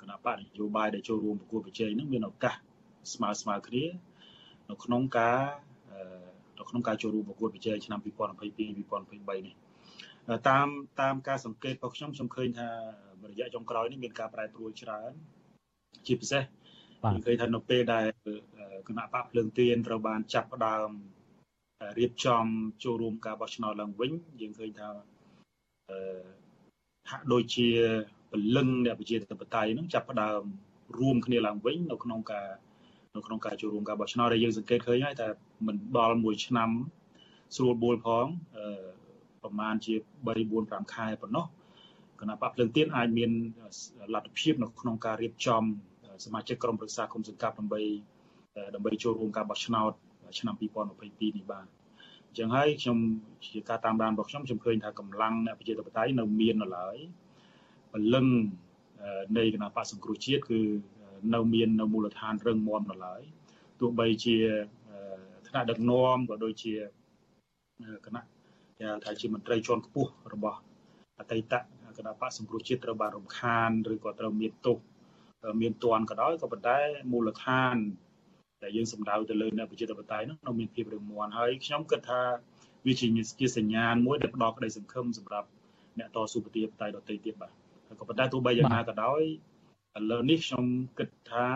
[0.00, 2.54] គណៈបកនយោបាយដែលចូលរួមប្រគល់ប្រជែងនឹងមានឱកាស
[3.14, 3.84] ស្មើស្មើគ្នា
[4.70, 5.40] នៅក្នុងការ
[6.58, 9.54] នៅក្នុងការចូលរួមប្រគល់ប្រជែងឆ្នាំ2022 2023នេះ
[10.48, 10.68] តាម
[11.00, 12.68] តាមការសង្កេតរបស់ខ្ញុំខ្ញុំឃើញថា
[13.30, 15.12] រយៈចុងក្រោយនេះមានការប្រែប្រួលច្រើន
[16.06, 16.42] ជាពិសេស
[17.00, 18.06] ខ្ញុំឃើញថានៅពេលដែល
[18.88, 20.90] គណៈបកភ្លើងទៀនត្រូវបានចាប់ផ្ដើម
[21.98, 22.44] រៀបចំ
[22.84, 24.88] ចូលរួមការបោះឆ្នោតឡើងវិញយើងឃើញថា
[25.90, 25.98] អឺ
[27.10, 27.68] ហាក់ដូចជា
[28.30, 30.42] ពលឹងអ្នកប្រជាធិបតេយ្យនឹងចាប់ផ្ដើម
[30.98, 32.48] រួមគ្នាឡើងវិញនៅក្នុងការ
[33.16, 35.28] នៅក្នុងការចូលរួមការបោះឆ្នោតដែលយើងសង្កេតឃើញហើយថា
[35.66, 36.70] មិនដល់មួយឆ្នាំ
[37.56, 38.26] ស្រួលបួលផង
[38.56, 38.64] អឺ
[39.42, 39.94] ប្រហែលជា
[40.26, 41.46] 3 4 5ខែប៉ុណ្ណោះ
[42.20, 43.30] គណៈបកភ្លើងទៀនអាចមាន
[44.14, 45.62] លទ្ធភាពនៅក្នុងការរៀបចំ
[46.24, 47.80] សមាជិកក្រុមប្រឹក្សាគុំសង្កាត់ដើម្បី
[48.74, 49.92] ដើម្បីចូលរួមការបោះឆ្នោត
[50.38, 51.66] ឆ្នាំ2022នេះបាន
[52.26, 52.98] អញ្ចឹងហើយខ្ញុំ
[53.46, 56.96] ជាការតាមដានរបស់ខ្ញុំខ្ញុំឃើញថាកម្លាំងអ្នកប្រជាធិបតេយ្យនៅមាននៅឡើយ
[57.92, 58.26] ពលឹង
[59.38, 60.60] នៃគណៈបកសង្គ្រោះជាតិគឺ
[61.34, 63.22] នៅមាននៅមូលដ្ឋានរឹងមាំនៅឡើយ
[63.80, 64.36] ទោះបីជា
[65.48, 66.74] ថ្នាក់ដឹកនាំក៏ដូចជា
[68.06, 68.22] គណៈ
[68.78, 70.58] គេថាជាមន្ត្រីជាន់ខ្ពស់របស់
[71.18, 71.54] អតីត
[72.00, 74.78] គណៈបកសង្គ្រោះជាតិត្រូវបានរំខានឬក៏ត្រូវមានទោស
[75.60, 76.78] មានទណ្ឌក៏ដោយក៏ប៉ុន្តែ
[77.12, 77.76] មូលដ្ឋាន
[78.62, 82.22] ដែលយើងសម្ដៅទៅលើអ្នកប្រជាធិបតេយ្យនោះនៅមានភាពរឹងមាំហើយខ្ញុំគិតថា
[82.86, 83.06] វាជា
[83.40, 85.48] ជាសញ្ញាណមួយដែលផ្ដល់ក្តីសង្ឃឹមសម្រាប់
[85.98, 87.52] អ្នកតស៊ូប្រជាធិបតេយ្យដទៃទៀតបាទ
[88.00, 89.22] ក៏ប៉ុន្តែទោះបីយ៉ាងណាក៏ដោយ
[89.98, 90.64] ឥឡូវនេះខ្ញុំ
[90.98, 91.46] គិតថា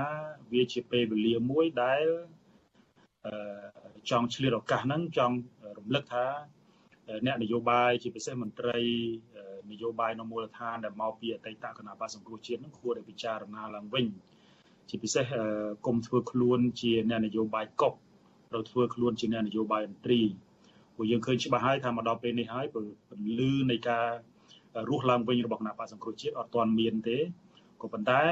[0.53, 2.07] វាជាពេលវេលាមួយដែល
[3.27, 3.35] អឺ
[4.11, 5.37] ចង់ឆ្លៀតឱកាសហ្នឹងចង់
[5.79, 6.25] រំលឹកថា
[7.27, 8.81] អ្នកនយោបាយជាពិសេសមន្ត្រី
[9.73, 14.07] នយោបាយនៅមូលដ្ឋានដែលមកពីអតីតគណៈបក្សសង្គ្រោះជាតិនឹងគួរតែពិចារណាឡើងវិញ
[14.89, 15.25] ជាពិសេស
[15.87, 17.95] គុំធ្វើខ្លួនជាអ្នកនយោបាយកុក
[18.51, 20.21] ត្រូវធ្វើខ្លួនជាអ្នកនយោបាយអន្ត្រី
[20.95, 22.77] ព្រោះយើងឃើញច្បាស់ហើយថាមកដល់ពេលនេះហើយព
[23.39, 24.07] លឺនៃការ
[24.89, 27.19] រស់ឡើងវិញរបស់គណៈបក្សសង្គ្រោះជាតិអត់ទាន់មានទេ
[27.83, 28.25] ក៏ប៉ុន្តែ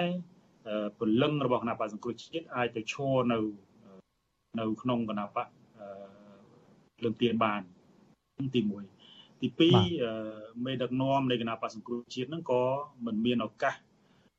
[0.99, 3.39] ពលឹងរបស់គណៈបក្សសង្គ្រោះជាតិអាចទៅឈរនៅ
[4.61, 5.47] នៅក្នុងគណៈបក
[7.05, 7.63] លើកទៀនបាន
[8.55, 8.61] ទី
[8.99, 9.71] 1ទី
[10.01, 12.63] 2មេដឹកនាំនៃគណៈបក្សសង្គ្រោះជាតិហ្នឹងក៏
[13.07, 13.75] មិនមានឱកាស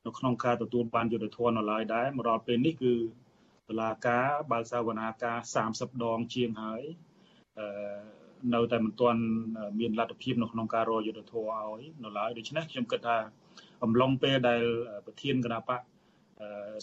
[0.05, 2.93] នៅក្នុងការទទួលបានយុត្តិធម៌នៅឡើយដែរមកដល់ពេលនេះគឺ
[3.69, 5.37] តុលាការបើកសវនាការ
[5.71, 6.81] 30ដងជាងហើយ
[7.59, 7.67] អឺ
[8.53, 9.21] នៅតែមិនទាន់
[9.79, 13.17] មានលទ្ធភាពនៅក្នុងការរកយុត្តិធម៌ឲ្យនៅឡើយដូច្នេះខ្ញុំគិតថា
[13.83, 14.61] អំឡុងពេលដែល
[15.05, 15.81] ប្រធានគណៈបក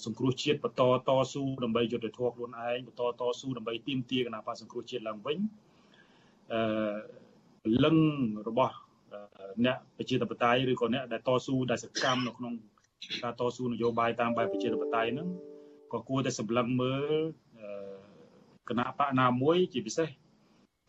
[0.05, 5.70] សង្គ្រោះជាតិបន្តតស៊ូដើម្បីយុត្តិធម៌ខ្លួនឯងបន្តតស៊ូដើម្បីទាមទារគណៈបកសង្គ្រោះជាតិឡើងវិញអឺ
[7.85, 7.97] លឹង
[8.49, 8.75] របស់
[9.65, 12.53] អ្នកប្រជាធិបតេយ្យឬក៏អ្នកដែលតស៊ូដែលសកម្មនៅក្នុង
[13.23, 15.29] ការតស៊ូនយោបាយតាមបែបប្រជាធិបតេយ្យហ្នឹង
[15.93, 17.13] ក៏គួរតែសម្លឹងមើល
[18.69, 20.09] គណៈបកណាមួយជាពិសេស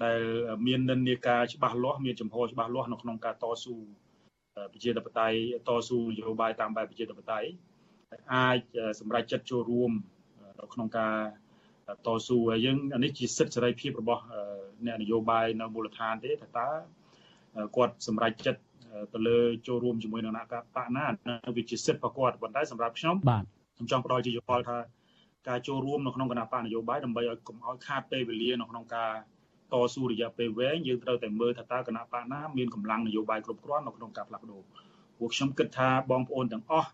[0.04, 0.20] ដែល
[0.68, 3.76] មាននិន្នាការច្បាស់លាស់មានចំហច្បាស់លាស់នៅក្នុងការតស៊ូ
[4.74, 5.38] ប្រជាធិបតេយ្យ
[5.68, 7.50] តស៊ូនយោបាយតាមបែបប្រជាធិបតេយ្យ
[8.34, 8.60] អាច
[9.00, 9.92] សម្រេចចិត្តចូលរួម
[10.60, 11.16] នៅក្នុងការ
[12.06, 14.24] តស៊ូហើយយើងអានេះជាសិទ្ធិសេរីភាពរបស់
[14.86, 16.70] អ្នកនយោបាយនៅមូលដ្ឋានទេថាតើ
[17.76, 18.62] គាត់សម្រេចចិត្ត
[19.14, 19.38] ទៅលើ
[19.68, 20.44] ចូលរួមជាមួយនឹងគណៈ
[20.76, 21.06] បកណា
[21.56, 23.44] វាជាសិទ្ធិរបស់គាត់ប៉ុន្តែសម្រាប់ខ្ញុំបាទ
[23.76, 24.78] ខ្ញុំចង់ផ្ដល់ជាយោបល់ថា
[25.48, 29.12] ការចូលរួមនៅក្នុងគណៈបកនយោបាយដើម្បីឲ្យកុំឲ្យខាតពេលវេលានៅក្នុងការ
[29.74, 34.62] តស៊ូរយៈពេលវែងយើងត្រូវតែមើលថាតើគណៈបកណាមានកម្លាំងនយោបាយគ្រប់គ្រាន់នៅក្នុងការផ្លាស់ប្ដូរ
[35.20, 36.90] ពួកខ្ញុំគិតថាបងប្អូនទាំងអស់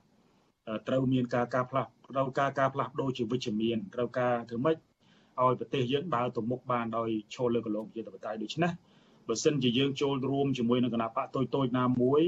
[0.87, 4.75] ត្រូវមានការការផ្លាស់ត្រូវការការផ្លាស់ប្ដូរជាវិជ្ជមានត្រូវការធ្វើម៉េច
[5.43, 8.71] ឲ្យប្រទេសយើងដើរទៅមុខបានដោយឈលលើកន្លងប្រជាធិបតេយ្យដូច្នេះ
[9.27, 12.23] បើសិនជាយើងចូលរួមជាមួយនឹងគណៈបកតូចតូចណាមួយ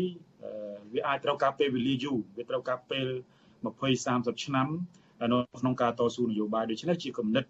[0.93, 3.07] វាអាចត្រូវការពេលវេលាយូរវាត្រូវការពេល
[3.63, 4.67] 20 30ឆ្នាំ
[5.31, 7.45] នៅក្នុងការតស៊ូនយោបាយដូច្នេះជាគំនិត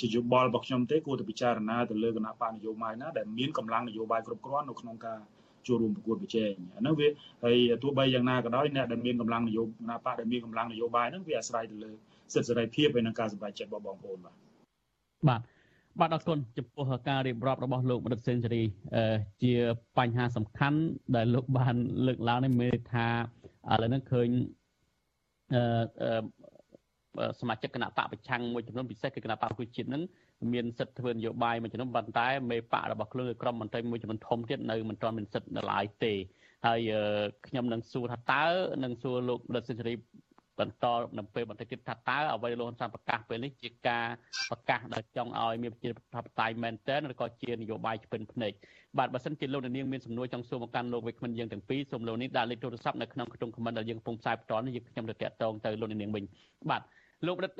[0.00, 5.20] ជាយោបល់របស់ខ្ញុំទេគួរតែពិចារណាទៅលើគណៈបកនយោបាយណាដែលមានកម្លាំងនយោបាយគ្រប់គ្រាន់នៅក្នុងការ
[5.66, 7.08] ចូលរួមប្រកួតប្រជែងអាហ្នឹងវា
[7.44, 11.92] ហើយទោះបីយ៉ាងណាក៏ដោយអ្នកដែលមានកម្លាំងនយោបាយណាបកដែលមានកម្លាំងនយោបាយហ្នឹងវាអាស្រ័យទៅលើ
[12.34, 14.45] សិទ្ធិសេរីភាពហើយនិងការសម្រេចចិត្តរបស់បងប្អូនបាទ
[15.28, 15.40] បាទ
[16.00, 18.62] បាទអរគុណចំពោះការរៀបរាប់របស់លោកមនិតសេនស៊ូរី
[19.42, 19.52] ជា
[19.98, 20.80] បញ្ហាសំខាន់
[21.16, 23.06] ដែលលោកបានលើកឡើងនេះមានថា
[23.72, 24.28] ឥឡូវនេះឃើញ
[25.54, 30.02] អឺសមាជិកគណៈបកប្រឆាំងមួយចំនួនពិសេសគឺគណៈបកប្រជាជាតិនឹង
[30.52, 36.12] មានសិទ្ធិធ្វើនយោបាយមួយចំនួនប៉ុន្តែមេបករបស់ខ្លួនគឺក្រុមមន្ត្រីមួយចំនួនធំទៀតនៅមិនទាន់មានសិទ្ធិនៅឡើយទេ
[36.66, 36.80] ហើយ
[37.46, 38.44] ខ្ញុំនឹងសួរថាតើ
[38.84, 39.94] នឹងសួរលោករដ្ឋសេនស៊ូរី
[40.60, 40.84] បន្ត
[41.18, 44.06] នៅពេលបន្តិចទៀតថាតើអ្វីលោកហ៊ុនសែនប្រកាសពេលនេះជាការ
[44.50, 48.52] ប្រកាសដែលចង់ឲ្យមានប្រជាធិបតេយ្យមែនទែនឬក៏ជានយោបាយឆ្ពិនភ្នែក
[48.98, 56.24] បាទបើសិនជាលោកនាងមានសំណួរចង់សួរមកកាន់លោកវិក្កាមយើងទាំងពីរសូមលោកនេះដាក់លេខទូរស័ព្ទនៅក្នុងខ្ទង់ comment ដែលយើងកំពុងផ្សាយបន្តនេះយើងខ្ញុំទៅតាក់ទងទៅលោកនាងវិញ
[56.70, 56.82] បាទ
[57.26, 57.58] លោករដ្ឋ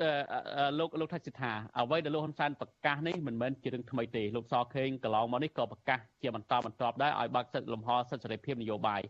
[0.79, 9.01] លោកលោកថាសិដ្ឋាអ្វីដែលលោកហ៊ុនសែនប្រកាសនេះមិនមែនជារឿងថ្មីទេលោកសខេងកន្លងមកនេះក៏ប្រកាសជាបន្តបន្តដែរឲ្យបើកសិទ្ធិលំហសិទ្ធិសេរីភាពនយោបាយ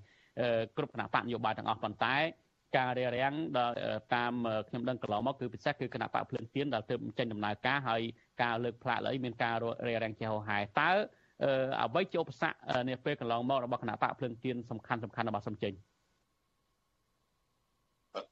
[0.78, 2.16] គ្រប់គណៈបកនយោបាយទាំងអស់ប៉ុន្តែ
[2.76, 3.76] ការរារាំងដល់
[4.16, 4.34] តាម
[4.68, 8.02] ខ្ញុំដឹងកន្លងមកគឺពិសេសគឺគណៈបកភ្លឹងទៀនដែលទើបចេញដំណើរការហើយ
[8.44, 9.56] ការលើកផ្លាកលើមានការ
[9.88, 10.92] រារាំងជាហោហែតើ
[11.82, 12.58] អ្វីជាឧបសគ្គ
[12.90, 15.74] នាពេលកន្លងមករបស់គណៈបកភ្លឹងទៀនសំខាន់សំខាន់របស់សំចេញ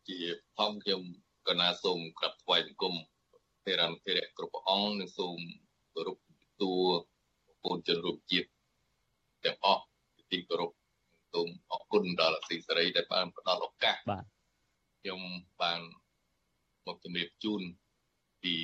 [0.07, 0.19] ជា
[0.57, 1.01] ផងខ្ញុំ
[1.47, 2.93] កណាសូមក្រាបថ្វាយបង្គំ
[3.63, 5.38] ព្រះរាមធិរៈគ្រប់ព្រះអង្គនិងសូម
[5.93, 6.17] គោរព
[6.61, 8.47] ទូបងប្អូនជនរួមជាតិ
[9.45, 9.83] ទាំងអស់
[10.31, 10.71] ទីគោរព
[11.36, 14.25] សូមអរគុណដល់អសីសេរីដែលបានផ្ដល់ឱកាសបាទ
[15.01, 15.21] ខ្ញុំ
[15.61, 15.81] បាន
[16.86, 17.61] មកជម្រាបជូន
[18.43, 18.55] ពី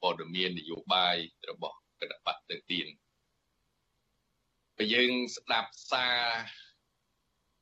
[0.00, 1.16] ព័ត៌មាននយោបាយ
[1.50, 2.86] របស់គណៈបកទៅទៀន
[4.76, 6.22] បើយើងស្ដាប់សារ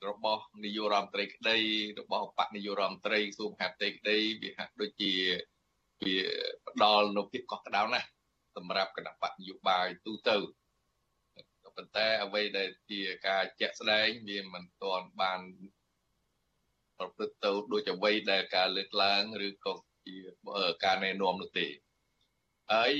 [0.08, 1.58] របស់នាយករដ្ឋមន្ត្រីក្តី
[2.00, 5.12] របស់បកនាយករដ្ឋមន្ត្រីសួមហាត់ទេក្តីវាហាក់ដូចជា
[6.02, 6.16] វា
[6.68, 8.08] ផ្ដល់នូវភាពកក់ក្ដៅណាស់
[8.56, 10.36] សម្រាប់គណៈបកនយោបាយទូទៅ
[11.76, 15.40] ប៉ុន្តែអ្វីដែលជាការជាក់ស្ដែងវាមិនទាន់បាន
[16.98, 19.74] ប្រព្រឹត្តទៅដូចអ្វីដែលការលើកឡើងឬក៏
[20.06, 20.16] ជា
[20.84, 21.66] ការណែនាំនោះទេ
[22.72, 22.92] ហើយ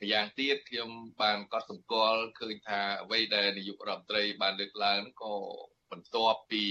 [0.00, 0.90] ម្យ៉ាងទៀតខ្ញុំ
[1.22, 5.34] បានកត់សម្គាល់ឃើញថាអ្វីដែលនាយករដ្ឋមន្ត្រីបានលើកឡើងក៏
[5.90, 6.64] បន្ទាប់ពី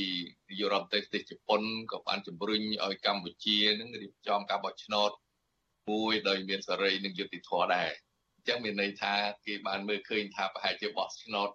[0.50, 5.12] នាយករដ្ឋមន្ត្រីប្រទេសជប៉ុនក៏បានជំរុញឲ្យកម្ពុជានឹងរៀបចំការបោះឆ្នោត
[5.90, 9.14] មួយដោយមានសេរីនិងយុត្តិធម៌ដែរអញ្ចឹងមានន័យថា
[9.46, 11.50] គេបានមើលឃើញថាប្រហែលជាបោះឆ្នោត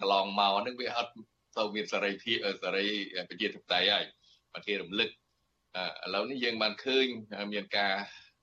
[0.00, 1.12] កន្លងមកហ្នឹងវាអត់
[1.56, 2.86] ទៅមានសេរីភាពសេរី
[3.28, 4.04] ប្រជាធិបតេយ្យហើយ
[4.52, 5.12] ប្រទេសរំលឹកឥ
[6.14, 7.06] ឡូវនេះយើងបានឃើញ
[7.52, 7.94] មានការ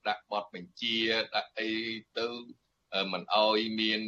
[0.07, 0.97] ដាក់បទបញ្ជា
[1.35, 1.69] ដាក់អី
[2.17, 2.27] ទៅ
[3.13, 4.01] មិនអោយមាន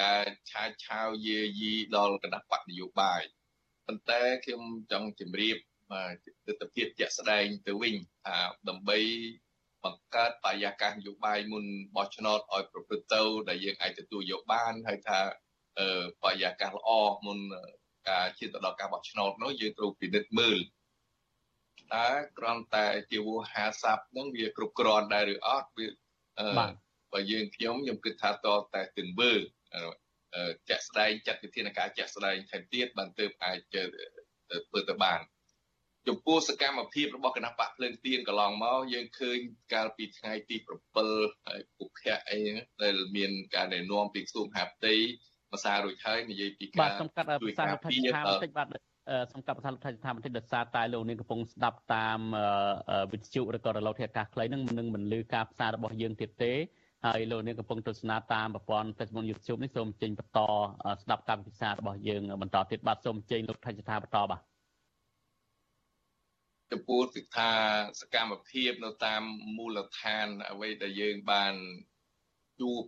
[0.00, 3.22] ការឆាយឆាវយាយីដល់គណៈបកនយោបាយ
[3.86, 5.56] ប៉ុន្តែខ្ញុំចង់ជម្រាប
[6.46, 7.94] ទស្សនវិជ្ជាជាក់ស្ដែងទៅវិញ
[8.26, 8.36] ថា
[8.68, 8.98] ដើម្បី
[9.88, 11.64] បង្កើតបរិយាកាសនយោបាយមុន
[11.96, 15.18] បោះឆ្នោតឲ្យប្រព្រឹត្តទៅដែលយើងអាចទទួលយកបានហើយថា
[16.22, 16.90] បរិយាកាសល្អ
[17.26, 17.38] មុន
[18.08, 20.58] ការឈានទៅដល់ការបោះឆ្នោតនោះយើងត្រូវពិនិត្យមើល
[21.94, 22.08] តើ
[22.38, 25.86] គ្រាន់តែជាវោហាស័ព្ទនឹងវាគ្រប់គ្រាន់ដែរឬអត់វា
[26.58, 26.72] បាទ
[27.12, 29.32] បើយើងខ្ញុំខ្ញុំគិតថាតតែទង្វើ
[30.68, 33.58] ជាក់ស្ដែងចាត់វិធានការជាក់ស្ដែងថែមទៀតបានទើបអាច
[34.68, 35.20] ធ្វើទៅបាន
[36.08, 39.38] ចំពោះសកម្មភាពរបស់គណៈបកភ្លើងទៀនកន្លងមកយើងឃើញ
[39.72, 40.56] កាលពីថ្ងៃទី
[41.02, 42.40] 7ហើយពុកខៈអី
[42.82, 44.94] ដែលមានការណែនាំពីក្រសួងហាផ្ទៃ
[45.52, 48.66] ភាសារួចហើយនិយាយពីការបាទសំកាត់ភាសារដ្ឋាភិបាលបន្តិចបាទ
[49.32, 52.18] សំកាត់ភាសារដ្ឋាភិបាលបន្តិចដោយសារតែលោកនាងកំពុងស្ដាប់តាម
[53.12, 56.52] វិទ្យុឬក៏រលកធាតុអាកាសខ្លីនឹងនឹងមិនលឺការផ្សាយរបស់យើងទៀតទេ
[57.06, 60.38] ហើយលោកនាងកំពុងទស្សនាតាមប្រព័ន្ធ Facebook YouTube នេះសូមចេញបន្ត
[61.02, 64.40] ស្ដាប់កម្មវិធីផ្សាយរបស់យើងបន្តទៀតបាទសូមចេញលោកថៃស្ថាបន្តបាទ
[66.72, 67.52] ចំពោះសិក្ខា
[68.00, 69.22] សកម្មភាពនៅតាម
[69.56, 71.54] មូលដ្ឋានអ្វីដែលយើងបាន
[72.60, 72.82] ជួប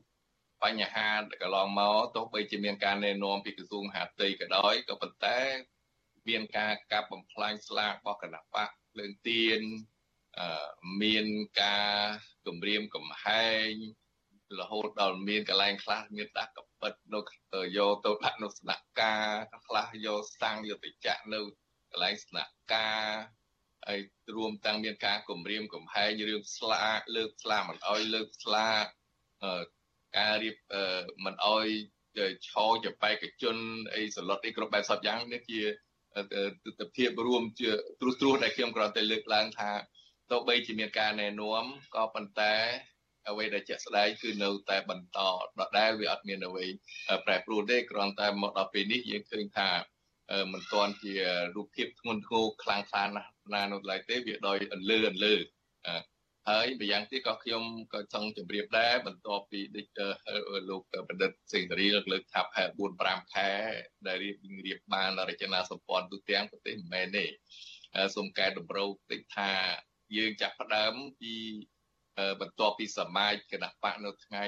[0.63, 1.11] បញ្ហា
[1.43, 5.41] កន្លងមកទោះបីជាមានការណែនាំពីក្រសួងមហាផ្ទៃក៏ដោយក៏ប៉ុន្តែ
[6.29, 9.61] មានការកាប់បំផ្លាញស្លាករបស់គណៈបកភ្លើងទៀន
[11.03, 11.27] មាន
[11.63, 11.95] ការ
[12.47, 13.71] គម្រាមកំហែង
[14.61, 17.21] រហូតដល់មានកន្លែងខ្លះមានដាក់កពិតនៅ
[17.77, 19.27] យកទៅដាក់នៅស្នាក់ការ
[19.67, 21.41] ខ្លះយកសាំងយកទៅចាក់នៅ
[21.91, 23.05] កន្លែងស្នាក់ការ
[23.89, 24.01] ហើយ
[24.37, 28.85] រួមទាំងមានការគម្រាមកំហែងរឿងស្លាកលើកស្លាកមិនអោយលើកស្លាក
[30.19, 30.57] ការរៀប
[31.25, 31.67] មិនអោយ
[32.51, 33.57] ឆោចបេក្ខជន
[33.95, 37.71] អីសន្លត់អីគ្រប់បែបសពយ៉ាងនេះជាទស្សនវិជ្ជារួមជា
[38.01, 39.71] ត្រួសត្រាសដែលខ្ញុំគ្រាន់តែលើកឡើងថា
[40.31, 41.65] ទោះបីជាមានការណែនាំ
[41.95, 42.55] ក៏ប៉ុន្តែ
[43.29, 45.19] អ្វីដែលជាក់ស្ដែងគឺនៅតែបន្ត
[45.59, 46.65] ដដែលវាអត់មានអ្វី
[47.27, 49.71] ប្រែប្រួលទេគ្រាន់តែមកដល់ពេលនេះយើងឃើញថា
[50.53, 51.13] មិនទាន់ជា
[51.57, 55.35] រូបភាពធ្ងន់ធ្ងរខ្លាំងខ្លាណាស់ ណានោះឡើយទេវាដោយអន្លើអន្លើ
[56.49, 57.63] ហើយម្យ៉ាងទៀតក៏ខ្ញុំ
[57.95, 59.87] ក៏ចង់ជម្រាបដែរបន្ទាប់ពីដូច
[60.71, 63.51] លោកបណ្ឌិតសេងធារីលើកថាផែ4 5ខែ
[64.07, 64.37] ដែលរៀប
[64.67, 67.27] រៀបបានរចនាសម្ព័ន្ធទូទាំងប្រទេសមិនមែនទេ
[68.15, 69.51] សូមកែតម្រូវតិចថា
[70.17, 71.35] យើងចាប់ផ្ដើមពី
[72.41, 74.43] បន្ទាប់ពីសមាជគណៈបកនៅថ្ងៃ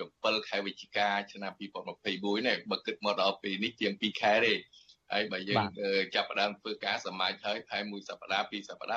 [0.00, 1.52] 27ខែវិច្ឆិកាឆ្នាំ
[1.98, 4.54] 2021នេះបើគិតមកដល់ពេលនេះជាង2ខែទេ
[5.12, 5.62] ហើយបើយើង
[6.14, 8.96] ចាប់ផ្ដើមធ្វើការសមាជហើយផែមួយសប្តាហ៍ពីរសប្តាហ